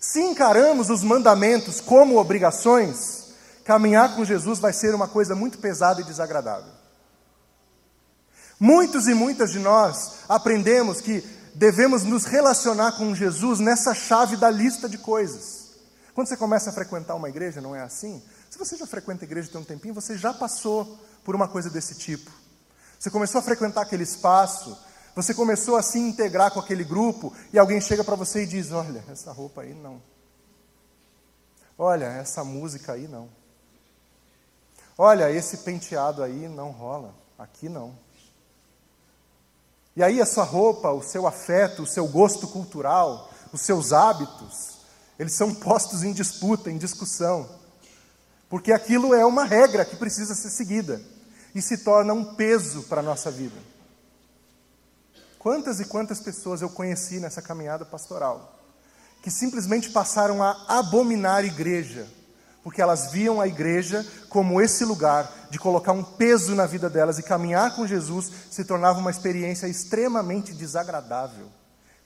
Se 0.00 0.20
encaramos 0.20 0.90
os 0.90 1.02
mandamentos 1.02 1.80
como 1.80 2.18
obrigações, 2.18 3.32
caminhar 3.64 4.14
com 4.14 4.24
Jesus 4.24 4.58
vai 4.58 4.72
ser 4.72 4.94
uma 4.94 5.08
coisa 5.08 5.34
muito 5.34 5.58
pesada 5.58 6.00
e 6.00 6.04
desagradável. 6.04 6.70
Muitos 8.60 9.08
e 9.08 9.14
muitas 9.14 9.50
de 9.50 9.58
nós 9.58 10.20
aprendemos 10.28 11.00
que 11.00 11.22
devemos 11.54 12.02
nos 12.02 12.24
relacionar 12.24 12.92
com 12.92 13.14
Jesus 13.14 13.58
nessa 13.60 13.94
chave 13.94 14.36
da 14.36 14.50
lista 14.50 14.88
de 14.88 14.98
coisas. 14.98 15.70
Quando 16.14 16.28
você 16.28 16.36
começa 16.36 16.70
a 16.70 16.72
frequentar 16.72 17.14
uma 17.14 17.28
igreja, 17.28 17.60
não 17.60 17.74
é 17.74 17.82
assim? 17.82 18.22
Se 18.54 18.58
você 18.58 18.76
já 18.76 18.86
frequenta 18.86 19.24
a 19.24 19.26
igreja 19.26 19.50
tem 19.50 19.60
um 19.60 19.64
tempinho, 19.64 19.92
você 19.92 20.16
já 20.16 20.32
passou 20.32 20.96
por 21.24 21.34
uma 21.34 21.48
coisa 21.48 21.68
desse 21.68 21.96
tipo. 21.96 22.30
Você 22.96 23.10
começou 23.10 23.40
a 23.40 23.42
frequentar 23.42 23.82
aquele 23.82 24.04
espaço, 24.04 24.78
você 25.12 25.34
começou 25.34 25.74
a 25.74 25.82
se 25.82 25.98
integrar 25.98 26.52
com 26.52 26.60
aquele 26.60 26.84
grupo 26.84 27.34
e 27.52 27.58
alguém 27.58 27.80
chega 27.80 28.04
para 28.04 28.14
você 28.14 28.44
e 28.44 28.46
diz: 28.46 28.70
Olha, 28.70 29.04
essa 29.10 29.32
roupa 29.32 29.62
aí 29.62 29.74
não. 29.74 30.00
Olha, 31.76 32.04
essa 32.04 32.44
música 32.44 32.92
aí 32.92 33.08
não. 33.08 33.28
Olha, 34.96 35.32
esse 35.32 35.56
penteado 35.56 36.22
aí 36.22 36.46
não 36.46 36.70
rola. 36.70 37.12
Aqui 37.36 37.68
não. 37.68 37.98
E 39.96 40.02
aí 40.04 40.20
a 40.20 40.26
sua 40.26 40.44
roupa, 40.44 40.92
o 40.92 41.02
seu 41.02 41.26
afeto, 41.26 41.82
o 41.82 41.88
seu 41.88 42.06
gosto 42.06 42.46
cultural, 42.46 43.28
os 43.52 43.62
seus 43.62 43.92
hábitos, 43.92 44.78
eles 45.18 45.32
são 45.32 45.52
postos 45.58 46.04
em 46.04 46.12
disputa, 46.12 46.70
em 46.70 46.78
discussão. 46.78 47.63
Porque 48.48 48.72
aquilo 48.72 49.14
é 49.14 49.24
uma 49.24 49.44
regra 49.44 49.84
que 49.84 49.96
precisa 49.96 50.34
ser 50.34 50.50
seguida 50.50 51.00
e 51.54 51.62
se 51.62 51.78
torna 51.78 52.12
um 52.12 52.34
peso 52.34 52.82
para 52.84 53.00
a 53.00 53.04
nossa 53.04 53.30
vida. 53.30 53.56
Quantas 55.38 55.80
e 55.80 55.84
quantas 55.84 56.20
pessoas 56.20 56.62
eu 56.62 56.70
conheci 56.70 57.20
nessa 57.20 57.42
caminhada 57.42 57.84
pastoral 57.84 58.54
que 59.24 59.30
simplesmente 59.30 59.88
passaram 59.88 60.42
a 60.42 60.66
abominar 60.68 61.36
a 61.36 61.46
igreja, 61.46 62.06
porque 62.62 62.82
elas 62.82 63.10
viam 63.10 63.40
a 63.40 63.48
igreja 63.48 64.06
como 64.28 64.60
esse 64.60 64.84
lugar 64.84 65.48
de 65.48 65.58
colocar 65.58 65.92
um 65.92 66.04
peso 66.04 66.54
na 66.54 66.66
vida 66.66 66.90
delas 66.90 67.18
e 67.18 67.22
caminhar 67.22 67.74
com 67.74 67.86
Jesus 67.86 68.30
se 68.50 68.66
tornava 68.66 68.98
uma 68.98 69.10
experiência 69.10 69.66
extremamente 69.66 70.52
desagradável, 70.52 71.46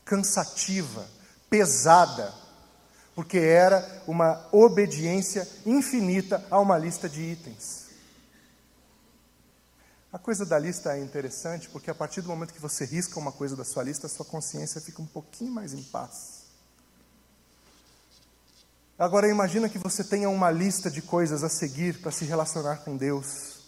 cansativa, 0.04 1.04
pesada, 1.50 2.32
porque 3.18 3.38
era 3.38 4.00
uma 4.06 4.46
obediência 4.52 5.44
infinita 5.66 6.46
a 6.48 6.60
uma 6.60 6.78
lista 6.78 7.08
de 7.08 7.20
itens. 7.20 7.88
A 10.12 10.18
coisa 10.20 10.46
da 10.46 10.56
lista 10.56 10.96
é 10.96 11.00
interessante 11.00 11.68
porque 11.68 11.90
a 11.90 11.94
partir 11.96 12.22
do 12.22 12.28
momento 12.28 12.54
que 12.54 12.60
você 12.60 12.84
risca 12.84 13.18
uma 13.18 13.32
coisa 13.32 13.56
da 13.56 13.64
sua 13.64 13.82
lista, 13.82 14.06
a 14.06 14.08
sua 14.08 14.24
consciência 14.24 14.80
fica 14.80 15.02
um 15.02 15.06
pouquinho 15.06 15.50
mais 15.50 15.74
em 15.74 15.82
paz. 15.82 16.44
Agora 18.96 19.28
imagina 19.28 19.68
que 19.68 19.78
você 19.78 20.04
tenha 20.04 20.30
uma 20.30 20.52
lista 20.52 20.88
de 20.88 21.02
coisas 21.02 21.42
a 21.42 21.48
seguir 21.48 22.00
para 22.00 22.12
se 22.12 22.24
relacionar 22.24 22.84
com 22.84 22.96
Deus 22.96 23.62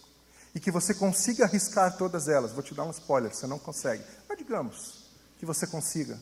e 0.54 0.60
que 0.60 0.70
você 0.70 0.94
consiga 0.94 1.44
riscar 1.44 1.96
todas 1.96 2.28
elas. 2.28 2.52
Vou 2.52 2.62
te 2.62 2.72
dar 2.72 2.84
um 2.84 2.90
spoiler, 2.90 3.34
você 3.34 3.48
não 3.48 3.58
consegue. 3.58 4.04
Mas 4.28 4.38
digamos 4.38 5.10
que 5.40 5.44
você 5.44 5.66
consiga 5.66 6.16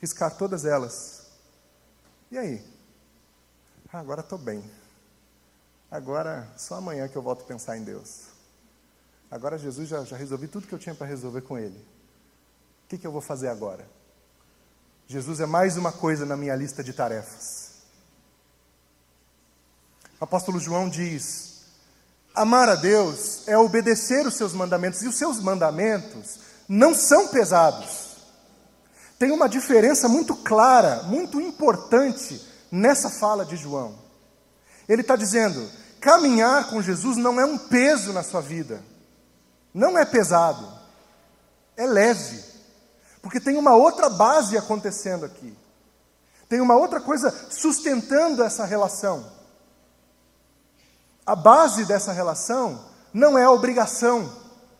riscar 0.00 0.36
todas 0.36 0.64
elas. 0.64 1.22
E 2.28 2.36
aí? 2.36 2.71
Ah, 3.92 3.98
agora 3.98 4.22
estou 4.22 4.38
bem. 4.38 4.64
Agora 5.90 6.48
só 6.56 6.76
amanhã 6.76 7.06
que 7.08 7.16
eu 7.16 7.20
volto 7.20 7.42
a 7.42 7.46
pensar 7.46 7.76
em 7.76 7.84
Deus. 7.84 8.22
Agora 9.30 9.58
Jesus 9.58 9.86
já, 9.86 10.02
já 10.02 10.16
resolvi 10.16 10.48
tudo 10.48 10.66
que 10.66 10.74
eu 10.74 10.78
tinha 10.78 10.94
para 10.94 11.06
resolver 11.06 11.42
com 11.42 11.58
ele. 11.58 11.76
O 12.84 12.88
que, 12.88 12.96
que 12.96 13.06
eu 13.06 13.12
vou 13.12 13.20
fazer 13.20 13.48
agora? 13.48 13.86
Jesus 15.06 15.40
é 15.40 15.46
mais 15.46 15.76
uma 15.76 15.92
coisa 15.92 16.24
na 16.24 16.38
minha 16.38 16.56
lista 16.56 16.82
de 16.82 16.94
tarefas. 16.94 17.72
O 20.18 20.24
apóstolo 20.24 20.58
João 20.58 20.88
diz: 20.88 21.66
amar 22.34 22.70
a 22.70 22.76
Deus 22.76 23.46
é 23.46 23.58
obedecer 23.58 24.26
os 24.26 24.34
seus 24.34 24.54
mandamentos, 24.54 25.02
e 25.02 25.08
os 25.08 25.16
seus 25.16 25.38
mandamentos 25.38 26.40
não 26.66 26.94
são 26.94 27.28
pesados. 27.28 28.16
Tem 29.18 29.30
uma 29.30 29.50
diferença 29.50 30.08
muito 30.08 30.34
clara, 30.34 31.02
muito 31.02 31.38
importante 31.38 32.51
nessa 32.72 33.10
fala 33.10 33.44
de 33.44 33.56
João. 33.56 33.94
Ele 34.88 35.02
está 35.02 35.14
dizendo: 35.14 35.70
caminhar 36.00 36.70
com 36.70 36.82
Jesus 36.82 37.18
não 37.18 37.38
é 37.38 37.44
um 37.44 37.58
peso 37.58 38.12
na 38.12 38.24
sua 38.24 38.40
vida. 38.40 38.82
Não 39.74 39.98
é 39.98 40.04
pesado, 40.04 40.68
é 41.76 41.86
leve, 41.86 42.44
porque 43.22 43.40
tem 43.40 43.56
uma 43.56 43.74
outra 43.74 44.10
base 44.10 44.58
acontecendo 44.58 45.24
aqui, 45.24 45.56
tem 46.46 46.60
uma 46.60 46.76
outra 46.76 47.00
coisa 47.00 47.30
sustentando 47.50 48.42
essa 48.42 48.66
relação. 48.66 49.32
A 51.24 51.34
base 51.34 51.86
dessa 51.86 52.12
relação 52.12 52.84
não 53.14 53.38
é 53.38 53.44
a 53.44 53.50
obrigação, 53.50 54.30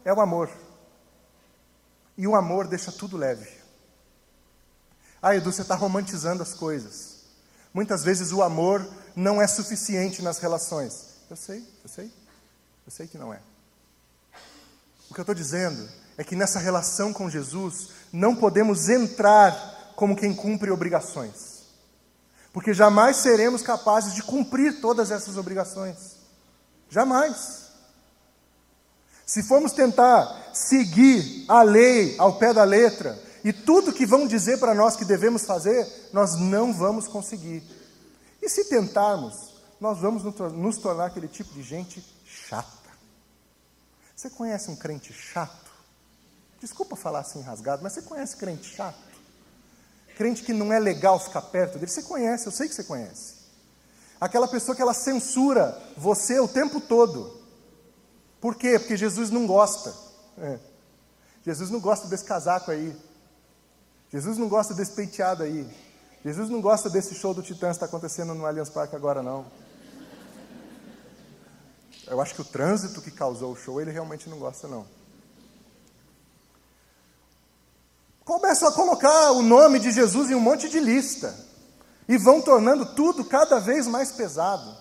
é 0.04 0.12
o 0.12 0.20
amor. 0.20 0.50
E 2.18 2.26
o 2.26 2.36
amor 2.36 2.66
deixa 2.66 2.92
tudo 2.92 3.16
leve. 3.16 3.48
Ah, 5.22 5.34
Edu, 5.34 5.50
você 5.50 5.62
está 5.62 5.74
romantizando 5.74 6.42
as 6.42 6.52
coisas. 6.52 7.11
Muitas 7.72 8.04
vezes 8.04 8.32
o 8.32 8.42
amor 8.42 8.86
não 9.16 9.40
é 9.40 9.46
suficiente 9.46 10.22
nas 10.22 10.38
relações. 10.38 11.12
Eu 11.30 11.36
sei, 11.36 11.66
eu 11.82 11.88
sei, 11.88 12.12
eu 12.84 12.92
sei 12.92 13.06
que 13.06 13.16
não 13.16 13.32
é. 13.32 13.40
O 15.10 15.14
que 15.14 15.20
eu 15.20 15.22
estou 15.22 15.34
dizendo 15.34 15.88
é 16.16 16.24
que 16.24 16.36
nessa 16.36 16.58
relação 16.58 17.12
com 17.12 17.30
Jesus 17.30 17.88
não 18.12 18.36
podemos 18.36 18.88
entrar 18.88 19.92
como 19.96 20.16
quem 20.16 20.34
cumpre 20.34 20.70
obrigações, 20.70 21.62
porque 22.52 22.74
jamais 22.74 23.16
seremos 23.16 23.62
capazes 23.62 24.14
de 24.14 24.22
cumprir 24.22 24.80
todas 24.80 25.10
essas 25.10 25.36
obrigações. 25.36 26.16
Jamais. 26.88 27.62
Se 29.24 29.42
formos 29.42 29.72
tentar 29.72 30.50
seguir 30.52 31.46
a 31.48 31.62
lei 31.62 32.14
ao 32.18 32.36
pé 32.36 32.52
da 32.52 32.64
letra 32.64 33.18
e 33.44 33.52
tudo 33.52 33.92
que 33.92 34.06
vão 34.06 34.26
dizer 34.26 34.58
para 34.58 34.74
nós 34.74 34.96
que 34.96 35.04
devemos 35.04 35.44
fazer, 35.44 35.86
nós 36.12 36.36
não 36.36 36.72
vamos 36.72 37.08
conseguir. 37.08 37.62
E 38.40 38.48
se 38.48 38.64
tentarmos, 38.64 39.54
nós 39.80 39.98
vamos 39.98 40.22
nos 40.22 40.78
tornar 40.78 41.06
aquele 41.06 41.28
tipo 41.28 41.52
de 41.52 41.62
gente 41.62 42.04
chata. 42.24 42.90
Você 44.14 44.30
conhece 44.30 44.70
um 44.70 44.76
crente 44.76 45.12
chato? 45.12 45.72
Desculpa 46.60 46.94
falar 46.94 47.20
assim 47.20 47.40
rasgado, 47.40 47.82
mas 47.82 47.92
você 47.92 48.02
conhece 48.02 48.36
crente 48.36 48.68
chato? 48.68 48.98
Crente 50.16 50.44
que 50.44 50.52
não 50.52 50.72
é 50.72 50.78
legal 50.78 51.18
ficar 51.18 51.42
perto 51.42 51.74
dele? 51.74 51.90
Você 51.90 52.02
conhece, 52.02 52.46
eu 52.46 52.52
sei 52.52 52.68
que 52.68 52.74
você 52.74 52.84
conhece. 52.84 53.34
Aquela 54.20 54.46
pessoa 54.46 54.76
que 54.76 54.82
ela 54.82 54.94
censura 54.94 55.76
você 55.96 56.38
o 56.38 56.46
tempo 56.46 56.80
todo. 56.80 57.42
Por 58.40 58.54
quê? 58.54 58.78
Porque 58.78 58.96
Jesus 58.96 59.30
não 59.30 59.48
gosta. 59.48 59.92
É. 60.38 60.60
Jesus 61.44 61.70
não 61.70 61.80
gosta 61.80 62.06
desse 62.06 62.24
casaco 62.24 62.70
aí. 62.70 62.96
Jesus 64.12 64.36
não 64.36 64.48
gosta 64.48 64.74
desse 64.74 64.92
penteado 64.92 65.42
aí. 65.42 65.66
Jesus 66.22 66.50
não 66.50 66.60
gosta 66.60 66.90
desse 66.90 67.14
show 67.14 67.32
do 67.32 67.42
Titãs 67.42 67.78
que 67.78 67.84
está 67.84 67.86
acontecendo 67.86 68.34
no 68.34 68.44
Allianz 68.44 68.68
Parque 68.68 68.94
agora, 68.94 69.22
não. 69.22 69.46
Eu 72.06 72.20
acho 72.20 72.34
que 72.34 72.42
o 72.42 72.44
trânsito 72.44 73.00
que 73.00 73.10
causou 73.10 73.52
o 73.52 73.56
show, 73.56 73.80
ele 73.80 73.90
realmente 73.90 74.28
não 74.28 74.38
gosta, 74.38 74.68
não. 74.68 74.86
Começam 78.24 78.68
a 78.68 78.72
colocar 78.72 79.32
o 79.32 79.42
nome 79.42 79.80
de 79.80 79.90
Jesus 79.90 80.30
em 80.30 80.34
um 80.34 80.40
monte 80.40 80.68
de 80.68 80.78
lista. 80.78 81.34
E 82.06 82.18
vão 82.18 82.42
tornando 82.42 82.94
tudo 82.94 83.24
cada 83.24 83.58
vez 83.58 83.86
mais 83.86 84.12
pesado. 84.12 84.76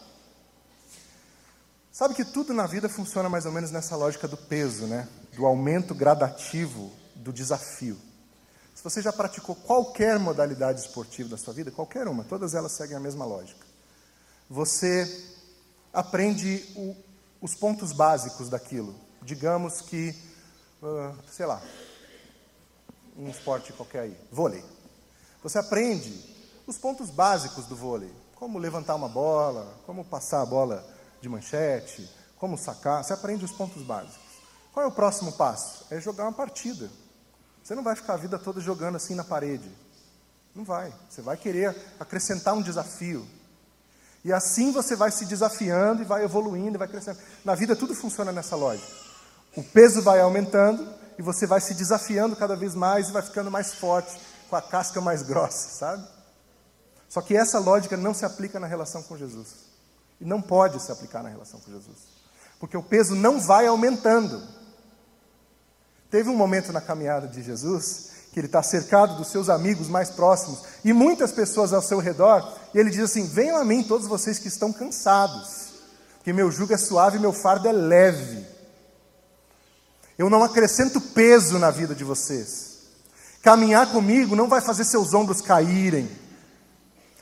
Sabe 1.92 2.14
que 2.14 2.26
tudo 2.26 2.54
na 2.54 2.68
vida 2.68 2.90
funciona 2.90 3.30
mais 3.30 3.46
ou 3.46 3.52
menos 3.52 3.72
nessa 3.72 3.96
lógica 3.96 4.28
do 4.28 4.36
peso, 4.36 4.86
né? 4.86 5.08
Do 5.36 5.46
aumento 5.46 5.96
gradativo 5.96 6.92
do 7.16 7.32
desafio. 7.32 7.98
Se 8.82 8.90
você 8.90 9.00
já 9.00 9.14
praticou 9.14 9.56
qualquer 9.56 10.18
modalidade 10.18 10.80
esportiva 10.80 11.30
da 11.30 11.38
sua 11.38 11.54
vida, 11.54 11.70
qualquer 11.70 12.08
uma, 12.08 12.24
todas 12.24 12.56
elas 12.56 12.72
seguem 12.72 12.98
a 12.98 13.00
mesma 13.00 13.24
lógica. 13.24 13.64
Você 14.50 15.24
aprende 15.94 16.66
o, 16.76 16.96
os 17.40 17.54
pontos 17.54 17.92
básicos 17.92 18.50
daquilo. 18.50 18.96
Digamos 19.22 19.82
que, 19.82 20.16
uh, 20.82 21.16
sei 21.32 21.46
lá, 21.46 21.62
um 23.16 23.30
esporte 23.30 23.72
qualquer 23.72 24.00
aí, 24.00 24.18
vôlei. 24.32 24.66
Você 25.44 25.60
aprende 25.60 26.20
os 26.66 26.76
pontos 26.76 27.12
básicos 27.12 27.68
do 27.68 27.76
vôlei, 27.76 28.12
como 28.34 28.58
levantar 28.58 28.96
uma 28.96 29.10
bola, 29.10 29.78
como 29.86 30.04
passar 30.04 30.42
a 30.42 30.46
bola 30.48 30.84
de 31.22 31.30
manchete, 31.30 32.10
como 32.36 32.58
sacar, 32.58 33.04
você 33.04 33.14
aprende 33.14 33.46
os 33.46 33.52
pontos 33.52 33.84
básicos. 33.84 34.18
Qual 34.74 34.84
é 34.84 34.90
o 34.90 34.92
próximo 34.92 35.34
passo? 35.34 35.86
É 35.92 36.02
jogar 36.02 36.24
uma 36.24 36.34
partida. 36.34 36.90
Você 37.64 37.76
não 37.76 37.84
vai 37.84 37.96
ficar 37.96 38.14
a 38.14 38.18
vida 38.18 38.38
toda 38.40 38.60
jogando 38.60 38.96
assim 38.96 39.16
na 39.16 39.24
parede. 39.24 39.70
Não 40.56 40.64
vai. 40.64 40.94
Você 41.10 41.22
vai 41.22 41.38
querer 41.38 41.76
acrescentar 42.00 42.54
um 42.54 42.62
desafio. 42.62 43.26
E 44.24 44.32
assim 44.32 44.72
você 44.72 44.96
vai 44.96 45.12
se 45.12 45.26
desafiando 45.26 46.02
e 46.02 46.06
vai 46.06 46.24
evoluindo 46.24 46.76
e 46.76 46.78
vai 46.78 46.88
crescendo. 46.88 47.20
Na 47.44 47.56
vida 47.56 47.76
tudo 47.76 47.96
funciona 47.96 48.32
nessa 48.32 48.56
lógica. 48.56 48.88
O 49.56 49.64
peso 49.64 50.02
vai 50.02 50.20
aumentando 50.20 50.88
e 51.18 51.22
você 51.22 51.46
vai 51.46 51.60
se 51.60 51.74
desafiando 51.74 52.36
cada 52.36 52.56
vez 52.56 52.76
mais 52.76 53.10
e 53.10 53.12
vai 53.12 53.22
ficando 53.22 53.52
mais 53.52 53.74
forte, 53.74 54.20
com 54.50 54.56
a 54.56 54.62
casca 54.62 55.02
mais 55.02 55.24
grossa, 55.24 55.70
sabe? 55.70 56.08
Só 57.10 57.22
que 57.22 57.36
essa 57.36 57.60
lógica 57.60 57.98
não 57.98 58.14
se 58.14 58.24
aplica 58.24 58.60
na 58.60 58.68
relação 58.68 59.04
com 59.04 59.18
Jesus. 59.18 59.72
E 60.20 60.26
não 60.26 60.42
pode 60.42 60.80
se 60.80 60.92
aplicar 60.92 61.24
na 61.24 61.30
relação 61.30 61.60
com 61.60 61.72
Jesus. 61.72 61.98
Porque 62.60 62.78
o 62.78 62.84
peso 62.84 63.16
não 63.16 63.42
vai 63.42 63.66
aumentando. 63.68 64.42
Teve 66.12 66.30
um 66.30 66.36
momento 66.36 66.74
na 66.74 66.82
caminhada 66.82 67.26
de 67.26 67.42
Jesus 67.42 68.12
que 68.34 68.40
ele 68.40 68.48
está 68.48 68.62
cercado 68.62 69.16
dos 69.16 69.28
seus 69.30 69.50
amigos 69.50 69.88
mais 69.88 70.10
próximos 70.10 70.60
e 70.86 70.94
muitas 70.94 71.32
pessoas 71.32 71.74
ao 71.74 71.82
seu 71.82 72.00
redor, 72.00 72.54
e 72.74 72.80
ele 72.80 72.90
diz 72.90 73.02
assim: 73.02 73.26
Venham 73.26 73.58
a 73.58 73.66
mim, 73.66 73.84
todos 73.84 74.08
vocês 74.08 74.38
que 74.38 74.48
estão 74.48 74.72
cansados, 74.72 75.72
que 76.24 76.32
meu 76.32 76.52
jugo 76.52 76.74
é 76.74 76.78
suave 76.78 77.18
e 77.18 77.20
meu 77.20 77.34
fardo 77.34 77.68
é 77.68 77.72
leve. 77.72 78.46
Eu 80.18 80.30
não 80.30 80.44
acrescento 80.44 81.00
peso 81.00 81.58
na 81.58 81.72
vida 81.72 81.96
de 81.96 82.04
vocês. 82.04 82.72
Caminhar 83.42 83.92
comigo 83.92 84.36
não 84.36 84.48
vai 84.48 84.62
fazer 84.62 84.84
seus 84.84 85.14
ombros 85.14 85.42
caírem. 85.42 86.10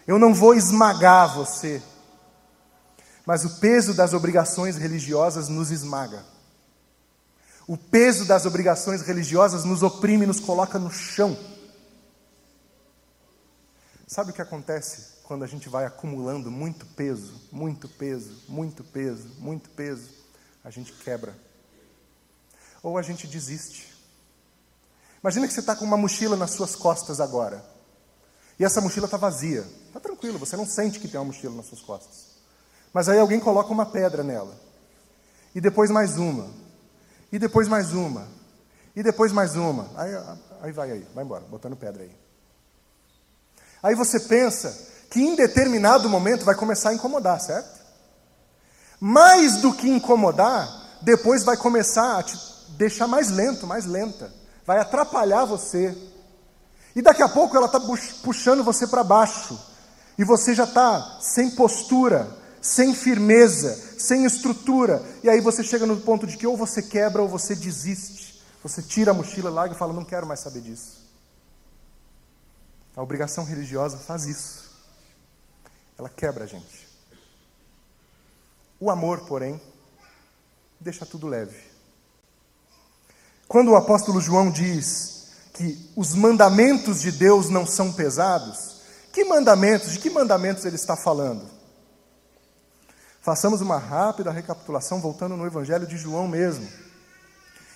Eu 0.05 0.19
não 0.19 0.33
vou 0.33 0.53
esmagar 0.53 1.33
você. 1.33 1.81
Mas 3.25 3.45
o 3.45 3.59
peso 3.59 3.93
das 3.93 4.13
obrigações 4.13 4.75
religiosas 4.75 5.47
nos 5.47 5.71
esmaga. 5.71 6.23
O 7.69 7.77
peso 7.77 8.25
das 8.25 8.47
obrigações 8.47 9.03
religiosas 9.03 9.63
nos 9.63 9.83
oprime, 9.83 10.25
nos 10.25 10.39
coloca 10.39 10.79
no 10.79 10.89
chão. 10.89 11.37
Sabe 14.07 14.31
o 14.31 14.33
que 14.33 14.41
acontece 14.41 15.19
quando 15.21 15.43
a 15.43 15.47
gente 15.47 15.69
vai 15.69 15.85
acumulando 15.85 16.49
muito 16.49 16.83
peso, 16.87 17.39
muito 17.51 17.87
peso, 17.87 18.41
muito 18.49 18.83
peso, 18.83 19.29
muito 19.37 19.69
peso? 19.69 20.09
A 20.63 20.71
gente 20.71 20.91
quebra. 20.93 21.37
Ou 22.81 22.97
a 22.97 23.03
gente 23.03 23.27
desiste. 23.27 23.95
Imagina 25.21 25.47
que 25.47 25.53
você 25.53 25.59
está 25.59 25.75
com 25.75 25.85
uma 25.85 25.95
mochila 25.95 26.35
nas 26.35 26.49
suas 26.49 26.75
costas 26.75 27.21
agora. 27.21 27.63
E 28.57 28.65
essa 28.65 28.81
mochila 28.81 29.05
está 29.05 29.15
vazia. 29.15 29.63
Está 29.85 29.99
tranquilo, 29.99 30.39
você 30.39 30.57
não 30.57 30.65
sente 30.65 30.99
que 30.99 31.07
tem 31.07 31.19
uma 31.19 31.27
mochila 31.27 31.55
nas 31.55 31.67
suas 31.67 31.81
costas. 31.81 32.29
Mas 32.91 33.07
aí 33.07 33.19
alguém 33.19 33.39
coloca 33.39 33.71
uma 33.71 33.85
pedra 33.85 34.23
nela. 34.23 34.59
E 35.53 35.61
depois 35.61 35.91
mais 35.91 36.17
uma. 36.17 36.67
E 37.31 37.39
depois 37.39 37.67
mais 37.67 37.93
uma. 37.93 38.27
E 38.95 39.03
depois 39.03 39.31
mais 39.31 39.55
uma. 39.55 39.89
Aí, 39.95 40.11
aí 40.61 40.71
vai 40.71 40.91
aí, 40.91 41.07
vai 41.13 41.23
embora, 41.23 41.43
botando 41.49 41.75
pedra 41.75 42.03
aí. 42.03 42.11
Aí 43.81 43.95
você 43.95 44.19
pensa 44.19 44.87
que 45.09 45.21
em 45.21 45.35
determinado 45.35 46.09
momento 46.09 46.45
vai 46.45 46.55
começar 46.55 46.89
a 46.89 46.93
incomodar, 46.93 47.39
certo? 47.39 47.79
Mais 48.99 49.57
do 49.57 49.73
que 49.73 49.89
incomodar, 49.89 50.67
depois 51.01 51.43
vai 51.43 51.55
começar 51.55 52.19
a 52.19 52.23
te 52.23 52.37
deixar 52.77 53.07
mais 53.07 53.29
lento, 53.29 53.65
mais 53.65 53.85
lenta. 53.85 54.31
Vai 54.65 54.79
atrapalhar 54.79 55.45
você. 55.45 55.97
E 56.95 57.01
daqui 57.01 57.23
a 57.23 57.29
pouco 57.29 57.55
ela 57.55 57.67
está 57.67 57.79
puxando 58.23 58.63
você 58.63 58.85
para 58.85 59.03
baixo. 59.03 59.57
E 60.17 60.23
você 60.23 60.53
já 60.53 60.65
está 60.65 61.19
sem 61.21 61.51
postura, 61.51 62.27
sem 62.61 62.93
firmeza, 62.93 63.75
sem 63.97 64.25
estrutura. 64.25 65.03
E 65.23 65.29
aí 65.29 65.41
você 65.41 65.63
chega 65.63 65.85
no 65.85 65.97
ponto 65.97 66.27
de 66.27 66.37
que 66.37 66.47
ou 66.47 66.57
você 66.57 66.81
quebra 66.81 67.21
ou 67.21 67.27
você 67.27 67.55
desiste. 67.55 68.41
Você 68.63 68.81
tira 68.81 69.11
a 69.11 69.13
mochila, 69.13 69.49
larga 69.49 69.75
e 69.75 69.77
fala: 69.77 69.93
Não 69.93 70.03
quero 70.03 70.27
mais 70.27 70.39
saber 70.39 70.61
disso. 70.61 70.99
A 72.95 73.01
obrigação 73.01 73.43
religiosa 73.43 73.97
faz 73.97 74.25
isso. 74.25 74.69
Ela 75.97 76.09
quebra 76.09 76.43
a 76.43 76.47
gente. 76.47 76.87
O 78.79 78.89
amor, 78.89 79.21
porém, 79.21 79.59
deixa 80.79 81.05
tudo 81.05 81.27
leve. 81.27 81.57
Quando 83.47 83.71
o 83.71 83.75
apóstolo 83.75 84.21
João 84.21 84.51
diz 84.51 85.31
que 85.53 85.91
os 85.95 86.13
mandamentos 86.13 87.01
de 87.01 87.11
Deus 87.11 87.49
não 87.49 87.65
são 87.65 87.91
pesados, 87.91 88.81
que 89.11 89.25
mandamentos, 89.25 89.91
de 89.91 89.99
que 89.99 90.09
mandamentos 90.09 90.65
ele 90.65 90.75
está 90.75 90.95
falando? 90.95 91.58
Façamos 93.29 93.61
uma 93.61 93.77
rápida 93.77 94.31
recapitulação, 94.31 94.99
voltando 94.99 95.37
no 95.37 95.45
Evangelho 95.45 95.85
de 95.85 95.95
João 95.97 96.27
mesmo. 96.27 96.67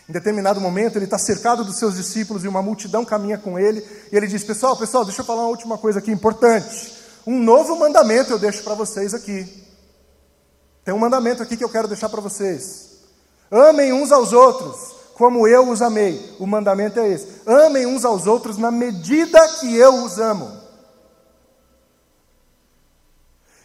Em 0.09 0.11
determinado 0.11 0.59
momento, 0.59 0.97
ele 0.97 1.05
está 1.05 1.19
cercado 1.19 1.63
dos 1.63 1.75
seus 1.75 1.93
discípulos 1.93 2.43
e 2.43 2.47
uma 2.47 2.63
multidão 2.63 3.05
caminha 3.05 3.37
com 3.37 3.59
ele. 3.59 3.87
E 4.11 4.17
ele 4.17 4.25
diz: 4.25 4.43
Pessoal, 4.43 4.75
pessoal, 4.75 5.05
deixa 5.05 5.21
eu 5.21 5.25
falar 5.25 5.41
uma 5.41 5.49
última 5.49 5.77
coisa 5.77 5.99
aqui 5.99 6.09
importante. 6.09 6.97
Um 7.27 7.39
novo 7.39 7.77
mandamento 7.77 8.31
eu 8.31 8.39
deixo 8.39 8.63
para 8.63 8.73
vocês 8.73 9.13
aqui. 9.13 9.63
Tem 10.83 10.91
um 10.91 10.97
mandamento 10.97 11.43
aqui 11.43 11.55
que 11.55 11.63
eu 11.63 11.69
quero 11.69 11.87
deixar 11.87 12.09
para 12.09 12.19
vocês. 12.19 13.03
Amem 13.51 13.93
uns 13.93 14.11
aos 14.11 14.33
outros, 14.33 14.95
como 15.13 15.47
eu 15.47 15.69
os 15.69 15.83
amei. 15.83 16.35
O 16.39 16.47
mandamento 16.47 16.99
é 16.99 17.07
esse: 17.07 17.27
amem 17.45 17.85
uns 17.85 18.03
aos 18.03 18.25
outros 18.25 18.57
na 18.57 18.71
medida 18.71 19.39
que 19.59 19.77
eu 19.77 20.03
os 20.03 20.17
amo. 20.17 20.51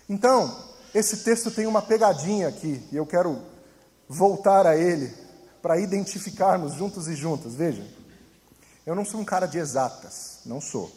Então, 0.06 0.67
esse 0.98 1.18
texto 1.18 1.50
tem 1.50 1.66
uma 1.66 1.80
pegadinha 1.80 2.48
aqui, 2.48 2.82
e 2.90 2.96
eu 2.96 3.06
quero 3.06 3.40
voltar 4.08 4.66
a 4.66 4.76
ele 4.76 5.12
para 5.62 5.78
identificarmos 5.78 6.74
juntos 6.74 7.08
e 7.08 7.14
juntas. 7.14 7.54
Veja, 7.54 7.84
eu 8.84 8.94
não 8.94 9.04
sou 9.04 9.20
um 9.20 9.24
cara 9.24 9.46
de 9.46 9.58
exatas, 9.58 10.40
não 10.44 10.60
sou. 10.60 10.90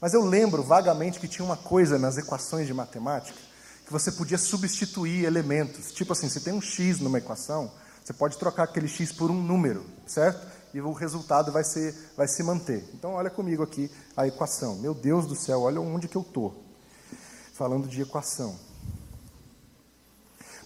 Mas 0.00 0.14
eu 0.14 0.24
lembro 0.24 0.62
vagamente 0.62 1.18
que 1.18 1.28
tinha 1.28 1.44
uma 1.44 1.56
coisa 1.56 1.98
nas 1.98 2.16
equações 2.16 2.66
de 2.66 2.74
matemática 2.74 3.38
que 3.84 3.92
você 3.92 4.12
podia 4.12 4.38
substituir 4.38 5.24
elementos. 5.24 5.92
Tipo 5.92 6.12
assim, 6.12 6.28
você 6.28 6.40
tem 6.40 6.52
um 6.52 6.60
x 6.60 7.00
numa 7.00 7.18
equação, 7.18 7.70
você 8.04 8.12
pode 8.12 8.38
trocar 8.38 8.64
aquele 8.64 8.86
x 8.86 9.12
por 9.12 9.30
um 9.30 9.42
número, 9.42 9.84
certo? 10.06 10.46
E 10.74 10.80
o 10.80 10.92
resultado 10.92 11.50
vai, 11.50 11.64
ser, 11.64 11.94
vai 12.16 12.28
se 12.28 12.42
manter. 12.42 12.84
Então, 12.92 13.12
olha 13.12 13.30
comigo 13.30 13.62
aqui 13.62 13.90
a 14.16 14.26
equação. 14.26 14.76
Meu 14.76 14.94
Deus 14.94 15.26
do 15.26 15.34
céu, 15.34 15.62
olha 15.62 15.80
onde 15.80 16.06
que 16.06 16.16
eu 16.16 16.22
estou. 16.22 16.62
Falando 17.54 17.88
de 17.88 18.02
equação. 18.02 18.58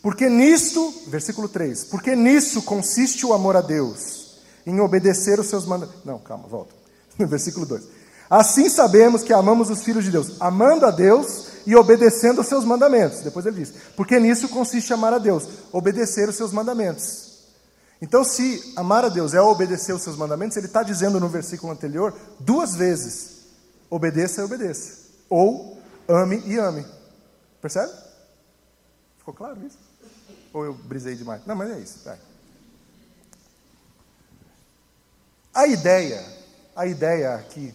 Porque 0.02 0.28
nisto, 0.28 0.92
versículo 1.06 1.48
3, 1.48 1.84
porque 1.84 2.16
nisso 2.16 2.62
consiste 2.62 3.24
o 3.24 3.32
amor 3.32 3.56
a 3.56 3.60
Deus, 3.60 4.40
em 4.66 4.80
obedecer 4.80 5.38
os 5.38 5.46
seus 5.46 5.64
mandamentos. 5.64 6.04
Não, 6.04 6.18
calma, 6.18 6.48
volta. 6.48 6.74
Versículo 7.16 7.64
2. 7.64 7.84
Assim 8.28 8.68
sabemos 8.68 9.22
que 9.22 9.32
amamos 9.32 9.70
os 9.70 9.82
filhos 9.82 10.04
de 10.04 10.10
Deus, 10.10 10.40
amando 10.40 10.86
a 10.86 10.90
Deus 10.90 11.48
e 11.66 11.76
obedecendo 11.76 12.40
os 12.40 12.46
seus 12.46 12.64
mandamentos. 12.64 13.20
Depois 13.20 13.46
ele 13.46 13.56
diz: 13.56 13.74
porque 13.94 14.18
nisso 14.18 14.48
consiste 14.48 14.92
amar 14.92 15.12
a 15.12 15.18
Deus, 15.18 15.46
obedecer 15.70 16.28
os 16.28 16.36
seus 16.36 16.52
mandamentos. 16.52 17.30
Então, 18.00 18.24
se 18.24 18.72
amar 18.74 19.04
a 19.04 19.08
Deus 19.08 19.34
é 19.34 19.40
obedecer 19.40 19.94
os 19.94 20.02
seus 20.02 20.16
mandamentos, 20.16 20.56
ele 20.56 20.66
está 20.66 20.82
dizendo 20.82 21.20
no 21.20 21.28
versículo 21.28 21.72
anterior 21.72 22.12
duas 22.40 22.74
vezes: 22.74 23.42
obedeça 23.88 24.40
e 24.40 24.44
obedeça. 24.44 25.02
Ou 25.28 25.78
ame 26.08 26.42
e 26.46 26.58
ame. 26.58 26.84
Percebe? 27.60 27.92
Ficou 29.18 29.34
claro 29.34 29.64
isso? 29.64 29.78
Ou 30.52 30.64
eu 30.64 30.74
brisei 30.74 31.14
demais? 31.14 31.42
Não, 31.46 31.56
mas 31.56 31.70
é 31.70 31.78
isso. 31.78 32.00
Vai. 32.04 32.18
A 35.54 35.66
ideia, 35.66 36.24
a 36.74 36.86
ideia 36.86 37.34
aqui, 37.34 37.74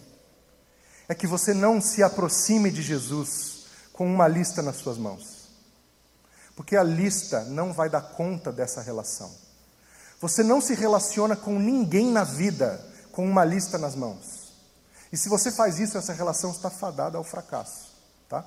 é 1.07 1.15
que 1.15 1.27
você 1.27 1.53
não 1.53 1.79
se 1.79 2.03
aproxime 2.03 2.71
de 2.71 2.81
Jesus 2.81 3.65
com 3.93 4.05
uma 4.05 4.27
lista 4.27 4.61
nas 4.61 4.77
suas 4.77 4.97
mãos. 4.97 5.47
Porque 6.55 6.75
a 6.75 6.83
lista 6.83 7.43
não 7.45 7.71
vai 7.71 7.89
dar 7.89 8.01
conta 8.01 8.51
dessa 8.51 8.81
relação. 8.81 9.31
Você 10.19 10.43
não 10.43 10.59
se 10.59 10.73
relaciona 10.73 11.35
com 11.35 11.59
ninguém 11.59 12.11
na 12.11 12.23
vida 12.23 12.83
com 13.11 13.27
uma 13.27 13.45
lista 13.45 13.77
nas 13.77 13.95
mãos. 13.95 14.53
E 15.11 15.17
se 15.17 15.29
você 15.29 15.51
faz 15.51 15.79
isso, 15.79 15.97
essa 15.97 16.13
relação 16.13 16.51
está 16.51 16.69
fadada 16.69 17.17
ao 17.17 17.23
fracasso, 17.23 17.91
tá? 18.27 18.45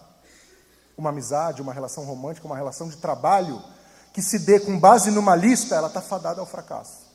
Uma 0.97 1.11
amizade, 1.11 1.63
uma 1.63 1.73
relação 1.73 2.05
romântica, 2.05 2.47
uma 2.47 2.57
relação 2.57 2.89
de 2.89 2.97
trabalho 2.97 3.63
que 4.13 4.23
se 4.23 4.39
dê 4.41 4.61
com 4.61 4.79
base 4.79 5.11
numa 5.11 5.37
lista, 5.37 5.75
ela 5.75 5.89
está 5.89 6.01
fadada 6.01 6.41
ao 6.41 6.47
fracasso. 6.47 7.09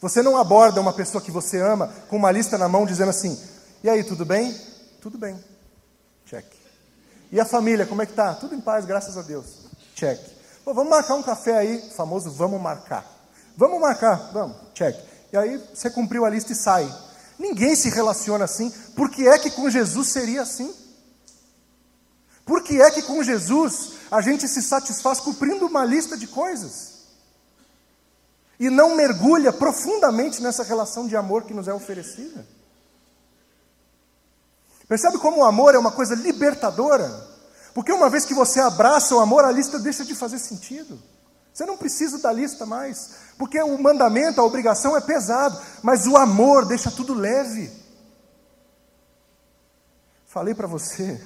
Você 0.00 0.22
não 0.22 0.36
aborda 0.36 0.80
uma 0.80 0.92
pessoa 0.92 1.22
que 1.22 1.30
você 1.30 1.60
ama 1.60 1.92
com 2.08 2.16
uma 2.16 2.30
lista 2.30 2.58
na 2.58 2.68
mão 2.68 2.84
dizendo 2.84 3.10
assim: 3.10 3.40
"E 3.82 3.88
aí, 3.88 4.02
tudo 4.02 4.24
bem?" 4.24 4.52
"Tudo 5.00 5.16
bem." 5.16 5.38
Check. 6.26 6.46
"E 7.30 7.40
a 7.40 7.44
família, 7.44 7.86
como 7.86 8.02
é 8.02 8.06
que 8.06 8.12
tá?" 8.12 8.34
"Tudo 8.34 8.54
em 8.54 8.60
paz, 8.60 8.84
graças 8.84 9.16
a 9.16 9.22
Deus." 9.22 9.46
Check. 9.94 10.20
Pô, 10.64 10.74
vamos 10.74 10.90
marcar 10.90 11.14
um 11.14 11.22
café 11.22 11.56
aí, 11.56 11.90
famoso 11.96 12.30
vamos 12.30 12.60
marcar. 12.60 13.04
Vamos 13.56 13.80
marcar, 13.80 14.30
vamos, 14.32 14.56
check. 14.74 14.96
E 15.32 15.36
aí 15.36 15.62
você 15.72 15.90
cumpriu 15.90 16.24
a 16.24 16.30
lista 16.30 16.52
e 16.52 16.56
sai. 16.56 16.92
Ninguém 17.38 17.74
se 17.74 17.88
relaciona 17.90 18.44
assim. 18.44 18.70
Por 18.94 19.10
que 19.10 19.26
é 19.26 19.38
que 19.38 19.50
com 19.50 19.68
Jesus 19.68 20.08
seria 20.08 20.42
assim? 20.42 20.72
Por 22.44 22.62
que 22.62 22.80
é 22.80 22.90
que 22.90 23.02
com 23.02 23.22
Jesus 23.22 23.92
a 24.10 24.20
gente 24.20 24.48
se 24.48 24.62
satisfaz 24.62 25.20
cumprindo 25.20 25.66
uma 25.66 25.84
lista 25.84 26.16
de 26.16 26.26
coisas? 26.26 26.92
E 28.58 28.68
não 28.68 28.94
mergulha 28.94 29.52
profundamente 29.52 30.42
nessa 30.42 30.62
relação 30.62 31.06
de 31.06 31.16
amor 31.16 31.44
que 31.44 31.54
nos 31.54 31.68
é 31.68 31.74
oferecida? 31.74 32.46
Percebe 34.88 35.18
como 35.18 35.38
o 35.38 35.44
amor 35.44 35.74
é 35.74 35.78
uma 35.78 35.92
coisa 35.92 36.14
libertadora? 36.14 37.30
Porque 37.72 37.92
uma 37.92 38.10
vez 38.10 38.24
que 38.24 38.34
você 38.34 38.60
abraça 38.60 39.14
o 39.14 39.20
amor, 39.20 39.44
a 39.44 39.50
lista 39.50 39.78
deixa 39.78 40.04
de 40.04 40.14
fazer 40.14 40.38
sentido. 40.38 41.00
Você 41.52 41.64
não 41.64 41.76
precisa 41.76 42.18
da 42.18 42.32
lista 42.32 42.64
mais, 42.66 43.10
porque 43.38 43.60
o 43.60 43.78
mandamento, 43.78 44.40
a 44.40 44.44
obrigação 44.44 44.96
é 44.96 45.00
pesado, 45.00 45.60
mas 45.82 46.06
o 46.06 46.16
amor 46.16 46.66
deixa 46.66 46.90
tudo 46.90 47.14
leve. 47.14 47.70
Falei 50.26 50.54
para 50.54 50.66
você 50.66 51.22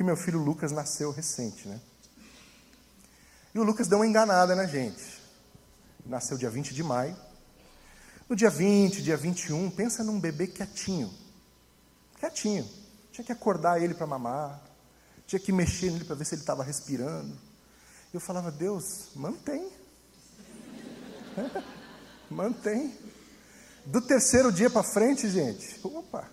que 0.00 0.04
meu 0.04 0.16
filho 0.16 0.42
Lucas 0.42 0.72
nasceu 0.72 1.10
recente, 1.10 1.68
né? 1.68 1.78
E 3.54 3.58
o 3.58 3.62
Lucas 3.62 3.86
deu 3.86 3.98
uma 3.98 4.06
enganada 4.06 4.56
na 4.56 4.64
gente. 4.64 5.20
Nasceu 6.06 6.38
dia 6.38 6.48
20 6.48 6.72
de 6.72 6.82
maio. 6.82 7.14
No 8.26 8.34
dia 8.34 8.48
20, 8.48 9.02
dia 9.02 9.14
21, 9.14 9.70
pensa 9.70 10.02
num 10.02 10.18
bebê 10.18 10.46
quietinho. 10.46 11.12
Quietinho. 12.18 12.66
Tinha 13.12 13.26
que 13.26 13.30
acordar 13.30 13.82
ele 13.82 13.92
para 13.92 14.06
mamar, 14.06 14.62
tinha 15.26 15.38
que 15.38 15.52
mexer 15.52 15.90
nele 15.90 16.06
para 16.06 16.16
ver 16.16 16.24
se 16.24 16.34
ele 16.34 16.40
estava 16.40 16.64
respirando. 16.64 17.36
Eu 18.10 18.20
falava, 18.20 18.50
Deus, 18.50 19.10
mantém. 19.14 19.70
mantém. 22.30 22.96
Do 23.84 24.00
terceiro 24.00 24.50
dia 24.50 24.70
para 24.70 24.82
frente, 24.82 25.28
gente, 25.28 25.78
opa, 25.84 26.26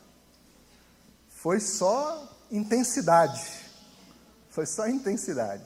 foi 1.27 1.59
só 1.59 2.36
intensidade. 2.51 3.41
Foi 4.49 4.65
só 4.65 4.87
intensidade. 4.87 5.65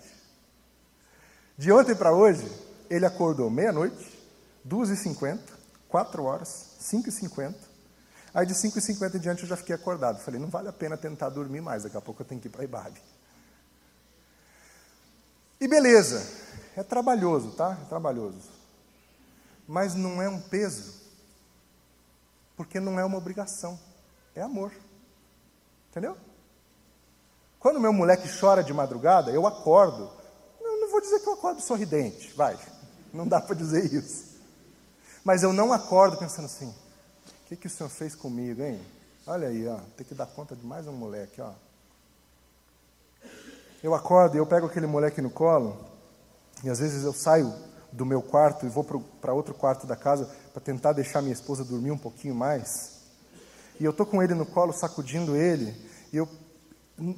De 1.58 1.72
ontem 1.72 1.96
para 1.96 2.13
hoje, 2.13 2.50
ele 2.89 3.06
acordou 3.06 3.50
meia-noite, 3.50 4.20
2h50, 4.67 5.39
4 5.88 6.24
horas, 6.24 6.76
5h50. 6.82 7.56
Aí 8.34 8.46
de 8.46 8.54
5h50 8.54 9.15
em 9.15 9.20
diante 9.20 9.44
eu 9.44 9.50
já 9.50 9.58
fiquei 9.58 9.76
acordado. 9.76 10.20
Falei, 10.20 10.39
não 10.39 10.48
vale 10.48 10.67
a 10.70 10.74
pena 10.74 10.98
tentar 10.98 11.30
dormir 11.30 11.62
mais, 11.62 11.84
daqui 11.84 11.98
a 11.98 12.02
pouco 12.02 12.22
eu 12.22 12.26
tenho 12.26 12.39
que 12.39 12.48
ir 12.48 12.52
para 12.52 12.62
a 12.62 12.63
Ibabe. 12.63 13.02
E 15.60 15.67
beleza, 15.67 16.26
é 16.76 16.82
trabalhoso, 16.82 17.52
tá? 17.52 17.78
É 17.82 17.86
trabalhoso. 17.86 18.50
Mas 19.67 19.94
não 19.94 20.22
é 20.22 20.28
um 20.28 20.41
peso, 20.41 21.00
porque 22.58 22.80
não 22.80 23.00
é 23.00 23.06
uma 23.06 23.17
obrigação, 23.17 23.80
é 24.36 24.41
amor. 24.41 24.74
Entendeu? 25.91 26.17
Quando 27.62 27.80
meu 27.80 27.93
moleque 27.93 28.28
chora 28.39 28.63
de 28.63 28.74
madrugada, 28.74 29.30
eu 29.30 29.45
acordo. 29.45 30.10
Eu 30.60 30.82
não 30.82 30.89
vou 30.89 31.00
dizer 31.00 31.19
que 31.19 31.30
eu 31.30 31.34
acordo 31.34 31.62
sorridente, 31.62 32.34
vai. 32.34 32.58
Não 33.13 33.28
dá 33.28 33.39
para 33.39 33.56
dizer 33.56 33.86
isso. 33.93 34.32
Mas 35.24 35.43
eu 35.43 35.54
não 35.54 35.71
acordo 35.71 36.17
pensando 36.17 36.45
assim: 36.45 36.67
o 36.67 37.47
que, 37.47 37.56
que 37.56 37.67
o 37.67 37.69
senhor 37.69 37.89
fez 37.89 38.15
comigo, 38.15 38.63
hein? 38.63 38.82
Olha 39.28 39.47
aí, 39.47 39.67
ó, 39.67 39.78
tem 39.95 40.06
que 40.06 40.15
dar 40.15 40.26
conta 40.26 40.56
de 40.56 40.65
mais 40.65 40.88
um 40.88 40.91
moleque, 40.91 41.39
ó. 41.39 41.52
Eu 43.84 43.93
acordo 43.93 44.36
e 44.36 44.39
eu 44.39 44.45
pego 44.47 44.65
aquele 44.65 44.88
moleque 44.88 45.21
no 45.21 45.30
colo, 45.30 45.78
e 46.63 46.69
às 46.69 46.80
vezes 46.80 47.04
eu 47.04 47.13
saio 47.13 47.54
do 47.91 48.06
meu 48.08 48.24
quarto 48.24 48.65
e 48.65 48.69
vou 48.69 48.84
para 48.84 49.34
outro 49.34 49.54
quarto 49.54 49.86
da 49.86 49.95
casa 49.95 50.28
para 50.52 50.62
tentar 50.62 50.93
deixar 50.93 51.21
minha 51.21 51.34
esposa 51.34 51.63
dormir 51.63 51.91
um 51.91 51.97
pouquinho 51.97 52.34
mais. 52.34 53.02
E 53.80 53.86
eu 53.86 53.91
estou 53.91 54.06
com 54.06 54.24
ele 54.24 54.34
no 54.34 54.47
colo, 54.47 54.74
sacudindo 54.74 55.36
ele, 55.36 55.76
e 56.12 56.17
eu 56.17 56.28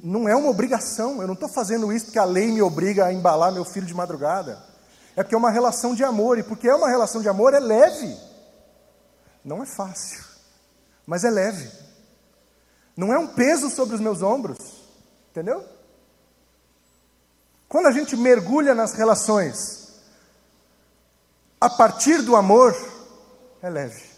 não 0.02 0.26
é 0.26 0.34
uma 0.34 0.48
obrigação, 0.48 1.20
eu 1.20 1.26
não 1.26 1.34
estou 1.34 1.48
fazendo 1.48 1.92
isso 1.92 2.06
porque 2.06 2.18
a 2.18 2.24
lei 2.24 2.50
me 2.50 2.62
obriga 2.62 3.04
a 3.04 3.12
embalar 3.12 3.52
meu 3.52 3.64
filho 3.64 3.86
de 3.86 3.92
madrugada. 3.92 4.62
É 5.14 5.22
porque 5.22 5.34
é 5.34 5.38
uma 5.38 5.50
relação 5.50 5.94
de 5.94 6.02
amor, 6.02 6.38
e 6.38 6.42
porque 6.42 6.68
é 6.68 6.74
uma 6.74 6.88
relação 6.88 7.20
de 7.20 7.28
amor, 7.28 7.52
é 7.52 7.60
leve. 7.60 8.16
Não 9.44 9.62
é 9.62 9.66
fácil, 9.66 10.24
mas 11.06 11.22
é 11.22 11.30
leve. 11.30 11.70
Não 12.96 13.12
é 13.12 13.18
um 13.18 13.26
peso 13.26 13.68
sobre 13.68 13.94
os 13.94 14.00
meus 14.00 14.22
ombros, 14.22 14.58
entendeu? 15.30 15.62
Quando 17.68 17.86
a 17.86 17.92
gente 17.92 18.16
mergulha 18.16 18.74
nas 18.74 18.94
relações, 18.94 20.00
a 21.60 21.68
partir 21.68 22.22
do 22.22 22.36
amor, 22.36 22.74
é 23.60 23.68
leve. 23.68 24.13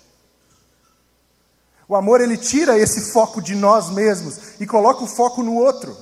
O 1.89 1.95
amor 1.95 2.21
ele 2.21 2.37
tira 2.37 2.79
esse 2.79 3.13
foco 3.13 3.41
de 3.41 3.55
nós 3.55 3.91
mesmos 3.91 4.61
e 4.61 4.67
coloca 4.67 5.05
o 5.05 5.07
foco 5.07 5.43
no 5.43 5.55
outro. 5.55 5.97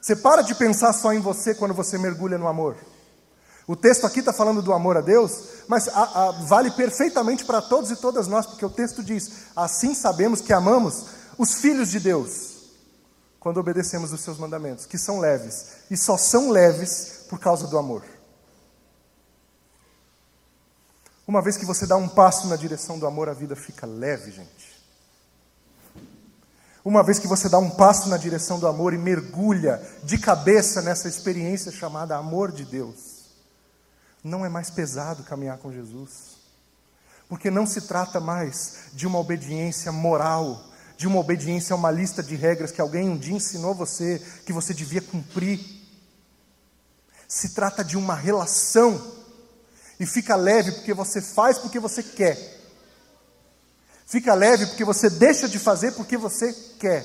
Você 0.00 0.16
para 0.16 0.42
de 0.42 0.54
pensar 0.54 0.92
só 0.92 1.12
em 1.12 1.20
você 1.20 1.54
quando 1.54 1.72
você 1.72 1.96
mergulha 1.96 2.36
no 2.36 2.48
amor. 2.48 2.76
O 3.66 3.74
texto 3.74 4.06
aqui 4.06 4.18
está 4.18 4.32
falando 4.32 4.60
do 4.60 4.72
amor 4.72 4.96
a 4.96 5.00
Deus, 5.00 5.44
mas 5.66 5.88
a, 5.88 6.02
a, 6.02 6.30
vale 6.46 6.70
perfeitamente 6.70 7.44
para 7.44 7.62
todos 7.62 7.90
e 7.90 7.96
todas 7.96 8.26
nós, 8.26 8.44
porque 8.44 8.66
o 8.66 8.70
texto 8.70 9.02
diz: 9.02 9.30
assim 9.56 9.94
sabemos 9.94 10.42
que 10.42 10.52
amamos 10.52 11.06
os 11.38 11.54
filhos 11.54 11.90
de 11.90 12.00
Deus 12.00 12.52
quando 13.40 13.58
obedecemos 13.58 14.12
os 14.12 14.20
seus 14.20 14.38
mandamentos, 14.38 14.86
que 14.86 14.98
são 14.98 15.20
leves, 15.20 15.66
e 15.90 15.96
só 15.96 16.16
são 16.16 16.50
leves 16.50 17.24
por 17.28 17.38
causa 17.38 17.66
do 17.66 17.78
amor. 17.78 18.02
Uma 21.26 21.40
vez 21.40 21.56
que 21.56 21.64
você 21.64 21.86
dá 21.86 21.96
um 21.96 22.08
passo 22.08 22.46
na 22.46 22.56
direção 22.56 22.98
do 22.98 23.06
amor, 23.06 23.28
a 23.28 23.34
vida 23.34 23.56
fica 23.56 23.86
leve, 23.86 24.30
gente. 24.30 24.74
Uma 26.84 27.02
vez 27.02 27.18
que 27.18 27.26
você 27.26 27.48
dá 27.48 27.58
um 27.58 27.70
passo 27.70 28.10
na 28.10 28.18
direção 28.18 28.58
do 28.58 28.66
amor 28.66 28.92
e 28.92 28.98
mergulha 28.98 29.80
de 30.02 30.18
cabeça 30.18 30.82
nessa 30.82 31.08
experiência 31.08 31.72
chamada 31.72 32.14
amor 32.14 32.52
de 32.52 32.66
Deus, 32.66 33.30
não 34.22 34.44
é 34.44 34.50
mais 34.50 34.68
pesado 34.68 35.22
caminhar 35.22 35.56
com 35.56 35.72
Jesus. 35.72 36.34
Porque 37.26 37.50
não 37.50 37.66
se 37.66 37.80
trata 37.82 38.20
mais 38.20 38.90
de 38.92 39.06
uma 39.06 39.18
obediência 39.18 39.90
moral, 39.90 40.62
de 40.98 41.06
uma 41.06 41.18
obediência 41.18 41.72
a 41.72 41.76
uma 41.76 41.90
lista 41.90 42.22
de 42.22 42.36
regras 42.36 42.70
que 42.70 42.82
alguém 42.82 43.08
um 43.08 43.16
dia 43.16 43.34
ensinou 43.34 43.74
você 43.74 44.22
que 44.44 44.52
você 44.52 44.74
devia 44.74 45.00
cumprir. 45.00 45.60
Se 47.26 47.54
trata 47.54 47.82
de 47.82 47.96
uma 47.96 48.14
relação. 48.14 49.13
E 49.98 50.06
fica 50.06 50.36
leve 50.36 50.72
porque 50.72 50.92
você 50.92 51.20
faz 51.20 51.58
porque 51.58 51.78
você 51.78 52.02
quer. 52.02 52.36
Fica 54.06 54.34
leve 54.34 54.66
porque 54.66 54.84
você 54.84 55.08
deixa 55.08 55.48
de 55.48 55.58
fazer 55.58 55.92
porque 55.92 56.16
você 56.16 56.52
quer. 56.78 57.04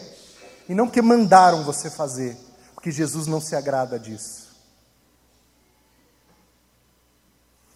E 0.67 0.73
não 0.73 0.85
porque 0.87 1.01
mandaram 1.01 1.63
você 1.63 1.89
fazer. 1.89 2.37
Porque 2.73 2.91
Jesus 2.91 3.27
não 3.27 3.41
se 3.41 3.55
agrada 3.55 3.99
disso. 3.99 4.49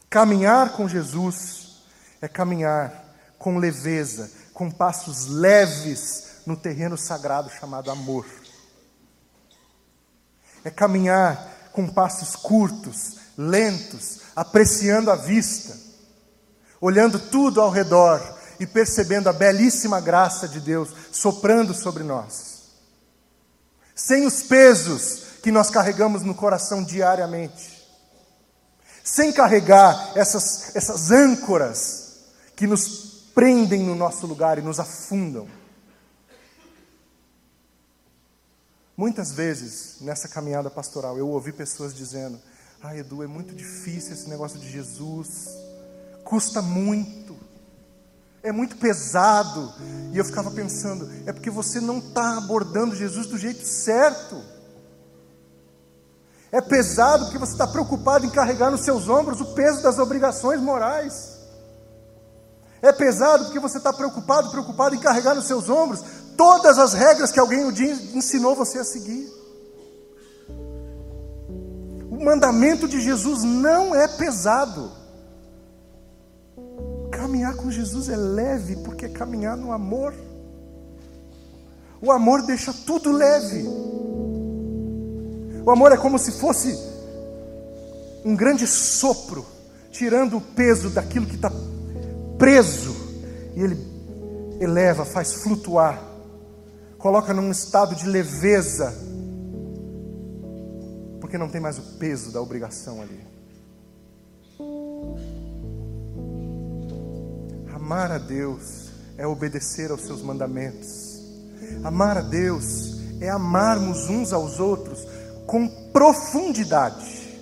Caminhar 0.10 0.74
com 0.74 0.88
Jesus 0.88 1.82
é 2.22 2.28
caminhar 2.28 3.04
com 3.40 3.58
leveza, 3.58 4.32
com 4.54 4.70
passos 4.70 5.26
leves 5.26 6.34
no 6.46 6.56
terreno 6.56 6.98
sagrado 6.98 7.50
chamado 7.50 7.90
amor. 7.90 8.26
É 10.64 10.70
caminhar 10.70 11.70
com 11.72 11.90
passos 11.90 12.36
curtos, 12.36 13.18
lentos, 13.38 14.20
apreciando 14.36 15.12
a 15.12 15.16
vista, 15.16 15.78
olhando 16.80 17.20
tudo 17.20 17.62
ao 17.62 17.70
redor 17.70 18.22
e 18.60 18.68
percebendo 18.68 19.30
a 19.30 19.34
belíssima 19.34 20.00
graça 20.00 20.48
de 20.48 20.60
Deus 20.60 20.90
soprando 21.12 21.74
sobre 21.74 22.04
nós. 22.04 22.64
Sem 23.96 24.26
os 24.26 24.44
pesos 24.44 25.24
que 25.42 25.52
nós 25.52 25.70
carregamos 25.70 26.24
no 26.24 26.34
coração 26.34 26.84
diariamente. 26.84 27.84
Sem 29.04 29.32
carregar 29.32 30.14
essas, 30.16 30.76
essas 30.76 31.12
âncoras 31.12 32.14
que 32.56 32.66
nos 32.66 33.14
prendem 33.36 33.84
no 33.84 33.96
nosso 33.96 34.26
lugar 34.26 34.58
e 34.58 34.62
nos 34.62 34.80
afundam. 34.80 35.48
Muitas 38.96 39.32
vezes, 39.32 39.98
nessa 40.02 40.28
caminhada 40.28 40.70
pastoral, 40.70 41.18
eu 41.18 41.28
ouvi 41.28 41.52
pessoas 41.52 41.94
dizendo: 41.94 42.40
Ah, 42.86 42.98
Edu, 42.98 43.24
é 43.24 43.28
muito 43.28 43.56
difícil 43.56 44.12
esse 44.12 44.28
negócio 44.28 44.60
de 44.60 44.70
Jesus, 44.70 45.48
custa 46.26 46.62
muito, 46.62 47.34
é 48.44 48.52
muito 48.52 48.76
pesado. 48.76 49.74
E 50.12 50.18
eu 50.18 50.26
ficava 50.26 50.52
pensando: 50.52 51.10
é 51.26 51.32
porque 51.32 51.50
você 51.50 51.80
não 51.80 52.00
está 52.00 52.38
abordando 52.38 52.94
Jesus 52.94 53.26
do 53.26 53.38
jeito 53.38 53.66
certo. 53.66 54.36
É 56.52 56.60
pesado 56.60 57.24
porque 57.24 57.38
você 57.38 57.54
está 57.54 57.66
preocupado 57.66 58.26
em 58.26 58.30
carregar 58.30 58.70
nos 58.70 58.82
seus 58.82 59.08
ombros 59.08 59.40
o 59.40 59.54
peso 59.54 59.82
das 59.82 59.98
obrigações 59.98 60.60
morais. 60.60 61.40
É 62.82 62.92
pesado 62.92 63.46
porque 63.46 63.62
você 63.62 63.78
está 63.78 63.94
preocupado, 63.94 64.52
preocupado 64.52 64.94
em 64.94 65.00
carregar 65.00 65.36
nos 65.36 65.48
seus 65.48 65.70
ombros 65.70 66.04
todas 66.36 66.78
as 66.78 66.92
regras 66.92 67.32
que 67.32 67.40
alguém 67.40 67.64
o 67.64 67.72
dia 67.72 67.94
ensinou 68.14 68.58
você 68.58 68.80
a 68.80 68.84
seguir. 68.84 69.43
Mandamento 72.24 72.88
de 72.88 73.02
Jesus 73.02 73.44
não 73.44 73.94
é 73.94 74.08
pesado. 74.08 74.92
Caminhar 77.12 77.56
com 77.56 77.70
Jesus 77.70 78.10
é 78.10 78.16
leve, 78.16 78.78
porque 78.78 79.06
é 79.06 79.10
caminhar 79.10 79.58
no 79.58 79.72
amor. 79.72 80.14
O 82.02 82.12
amor 82.12 82.42
deixa 82.44 82.74
tudo 82.74 83.12
leve. 83.12 83.64
O 85.66 85.70
amor 85.70 85.92
é 85.92 85.98
como 85.98 86.18
se 86.18 86.32
fosse 86.32 86.78
um 88.26 88.36
grande 88.36 88.66
sopro, 88.66 89.46
tirando 89.92 90.38
o 90.38 90.42
peso 90.42 90.90
daquilo 90.90 91.26
que 91.26 91.36
está 91.36 91.52
preso, 92.38 92.96
e 93.56 93.62
ele 93.62 93.78
eleva, 94.60 95.06
faz 95.06 95.34
flutuar 95.34 96.14
coloca 97.04 97.34
num 97.34 97.52
estado 97.52 97.96
de 97.96 98.08
leveza, 98.08 98.98
porque 101.34 101.38
não 101.40 101.50
tem 101.50 101.60
mais 101.60 101.80
o 101.80 101.82
peso 101.98 102.32
da 102.32 102.40
obrigação 102.40 103.02
ali. 103.02 103.20
Amar 107.74 108.12
a 108.12 108.20
Deus 108.20 108.92
é 109.18 109.26
obedecer 109.26 109.90
aos 109.90 110.02
seus 110.02 110.22
mandamentos. 110.22 111.24
Amar 111.84 112.20
a 112.20 112.22
Deus 112.22 113.00
é 113.20 113.30
amarmos 113.30 114.12
uns 114.12 114.32
aos 114.32 114.60
outros 114.60 115.08
com 115.48 115.68
profundidade. 115.92 117.42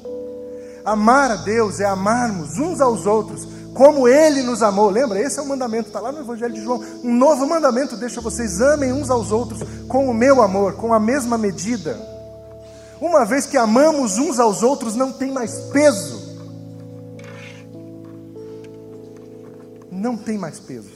Amar 0.85 1.29
a 1.29 1.35
Deus 1.35 1.81
é 1.81 1.85
amarmos 1.85 2.57
uns 2.59 2.79
aos 2.79 3.05
outros 3.05 3.45
como 3.73 4.07
ele 4.07 4.41
nos 4.41 4.63
amou. 4.63 4.89
Lembra? 4.89 5.19
Esse 5.19 5.37
é 5.37 5.41
o 5.41 5.49
mandamento, 5.49 5.87
está 5.87 5.99
lá 5.99 6.13
no 6.13 6.21
Evangelho 6.21 6.53
de 6.53 6.63
João. 6.63 6.81
Um 7.03 7.13
novo 7.13 7.45
mandamento 7.45 7.97
deixa 7.97 8.21
vocês 8.21 8.61
amem 8.61 8.93
uns 8.93 9.09
aos 9.09 9.33
outros 9.33 9.61
com 9.89 10.09
o 10.09 10.13
meu 10.13 10.41
amor, 10.41 10.75
com 10.75 10.93
a 10.93 10.99
mesma 10.99 11.37
medida. 11.37 12.10
Uma 13.01 13.25
vez 13.25 13.45
que 13.45 13.57
amamos 13.57 14.17
uns 14.17 14.39
aos 14.39 14.63
outros, 14.63 14.95
não 14.95 15.11
tem 15.11 15.31
mais 15.31 15.59
peso. 15.73 16.21
Não 19.91 20.15
tem 20.15 20.37
mais 20.37 20.59
peso. 20.59 20.91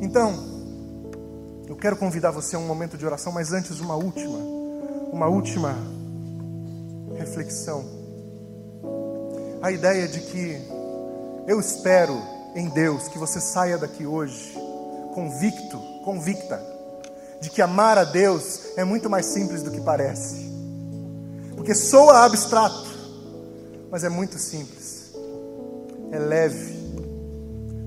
Então, 0.00 0.32
eu 1.68 1.76
quero 1.76 1.96
convidar 1.96 2.30
você 2.30 2.56
a 2.56 2.58
um 2.58 2.66
momento 2.66 2.96
de 2.96 3.04
oração, 3.04 3.32
mas 3.32 3.52
antes, 3.52 3.80
uma 3.80 3.96
última, 3.96 4.38
uma 5.12 5.26
última 5.26 5.76
reflexão 7.18 8.00
a 9.62 9.70
ideia 9.70 10.08
de 10.08 10.18
que 10.18 10.60
eu 11.46 11.60
espero 11.60 12.20
em 12.52 12.68
Deus 12.68 13.06
que 13.06 13.16
você 13.16 13.40
saia 13.40 13.78
daqui 13.78 14.04
hoje 14.04 14.52
convicto, 15.14 15.78
convicta, 16.04 16.56
de 17.42 17.50
que 17.50 17.60
amar 17.60 17.98
a 17.98 18.04
Deus 18.04 18.60
é 18.76 18.84
muito 18.84 19.10
mais 19.10 19.26
simples 19.26 19.62
do 19.62 19.70
que 19.70 19.80
parece. 19.80 20.50
Porque 21.56 21.74
soa 21.74 22.24
abstrato, 22.24 22.88
mas 23.90 24.04
é 24.04 24.08
muito 24.08 24.38
simples. 24.38 25.12
É 26.10 26.18
leve. 26.18 26.72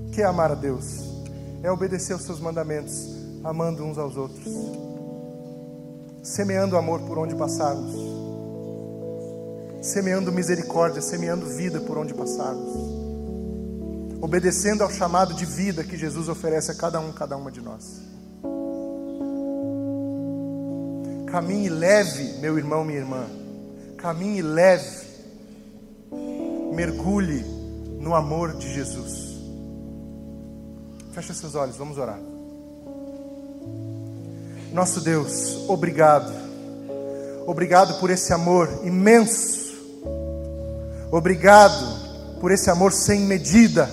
O 0.06 0.10
que 0.12 0.22
é 0.22 0.24
amar 0.24 0.52
a 0.52 0.54
Deus? 0.54 1.00
É 1.62 1.70
obedecer 1.70 2.12
aos 2.12 2.22
seus 2.22 2.38
mandamentos, 2.38 3.08
amando 3.42 3.82
uns 3.82 3.98
aos 3.98 4.16
outros, 4.16 4.46
semeando 6.22 6.76
amor 6.76 7.00
por 7.00 7.18
onde 7.18 7.34
passarmos 7.34 8.16
semeando 9.86 10.32
misericórdia, 10.32 11.00
semeando 11.00 11.46
vida 11.46 11.80
por 11.80 11.96
onde 11.96 12.12
passarmos, 12.12 12.74
obedecendo 14.20 14.82
ao 14.82 14.90
chamado 14.90 15.32
de 15.32 15.46
vida 15.46 15.84
que 15.84 15.96
Jesus 15.96 16.28
oferece 16.28 16.72
a 16.72 16.74
cada 16.74 16.98
um, 16.98 17.12
cada 17.12 17.36
uma 17.36 17.50
de 17.52 17.60
nós. 17.60 18.02
Caminhe 21.26 21.68
leve, 21.68 22.38
meu 22.40 22.56
irmão, 22.56 22.84
minha 22.84 22.98
irmã. 22.98 23.26
Caminhe 23.96 24.42
leve. 24.42 25.06
Mergulhe 26.74 27.44
no 28.00 28.14
amor 28.14 28.54
de 28.54 28.72
Jesus. 28.72 29.36
Feche 31.12 31.34
seus 31.34 31.54
olhos, 31.54 31.76
vamos 31.76 31.98
orar. 31.98 32.18
Nosso 34.72 35.00
Deus, 35.00 35.68
obrigado. 35.68 36.32
Obrigado 37.46 37.98
por 38.00 38.10
esse 38.10 38.32
amor 38.32 38.68
imenso 38.84 39.66
Obrigado 41.10 42.38
por 42.40 42.50
esse 42.50 42.68
amor 42.68 42.92
sem 42.92 43.20
medida. 43.20 43.88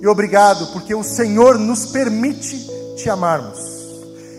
E 0.00 0.06
obrigado 0.06 0.72
porque 0.72 0.94
o 0.94 1.02
Senhor 1.02 1.58
nos 1.58 1.86
permite 1.86 2.66
te 2.96 3.10
amarmos. 3.10 3.58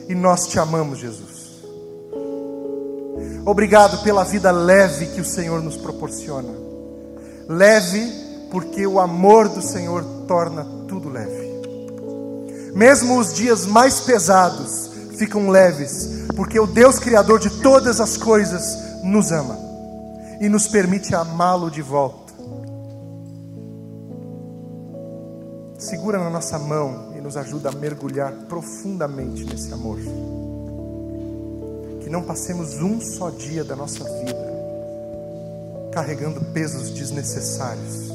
E 0.09 0.15
nós 0.15 0.47
te 0.47 0.57
amamos, 0.57 0.99
Jesus. 0.99 1.30
Obrigado 3.45 4.03
pela 4.03 4.23
vida 4.23 4.51
leve 4.51 5.07
que 5.07 5.21
o 5.21 5.25
Senhor 5.25 5.61
nos 5.61 5.77
proporciona. 5.77 6.53
Leve 7.47 8.21
porque 8.51 8.85
o 8.85 8.99
amor 8.99 9.49
do 9.49 9.61
Senhor 9.61 10.03
torna 10.27 10.65
tudo 10.87 11.09
leve. 11.09 11.49
Mesmo 12.75 13.17
os 13.17 13.33
dias 13.33 13.65
mais 13.65 14.01
pesados 14.01 14.91
ficam 15.17 15.49
leves, 15.49 16.27
porque 16.35 16.59
o 16.59 16.67
Deus 16.67 16.99
Criador 16.99 17.39
de 17.39 17.49
todas 17.61 17.99
as 17.99 18.17
coisas 18.17 18.77
nos 19.03 19.31
ama 19.31 19.57
e 20.39 20.47
nos 20.47 20.67
permite 20.67 21.15
amá-lo 21.15 21.69
de 21.69 21.81
volta. 21.81 22.33
Segura 25.77 26.19
na 26.19 26.29
nossa 26.29 26.59
mão 26.59 27.13
e 27.17 27.21
nos 27.21 27.35
ajuda 27.35 27.69
a 27.69 27.71
mergulhar 27.71 28.31
profundamente 28.47 29.43
nesse 29.43 29.73
amor. 29.73 29.99
Não 32.11 32.21
passemos 32.21 32.73
um 32.81 32.99
só 32.99 33.29
dia 33.29 33.63
da 33.63 33.73
nossa 33.73 34.03
vida 34.03 34.51
carregando 35.93 36.41
pesos 36.53 36.89
desnecessários, 36.89 38.11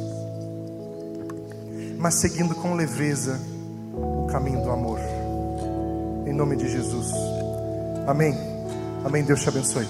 mas 1.96 2.16
seguindo 2.16 2.54
com 2.54 2.74
leveza 2.74 3.40
o 3.94 4.26
caminho 4.26 4.62
do 4.62 4.70
amor. 4.70 5.00
Em 6.26 6.32
nome 6.34 6.56
de 6.56 6.68
Jesus. 6.68 7.10
Amém. 8.06 8.34
Amém. 9.02 9.24
Deus 9.24 9.40
te 9.40 9.48
abençoe. 9.48 9.86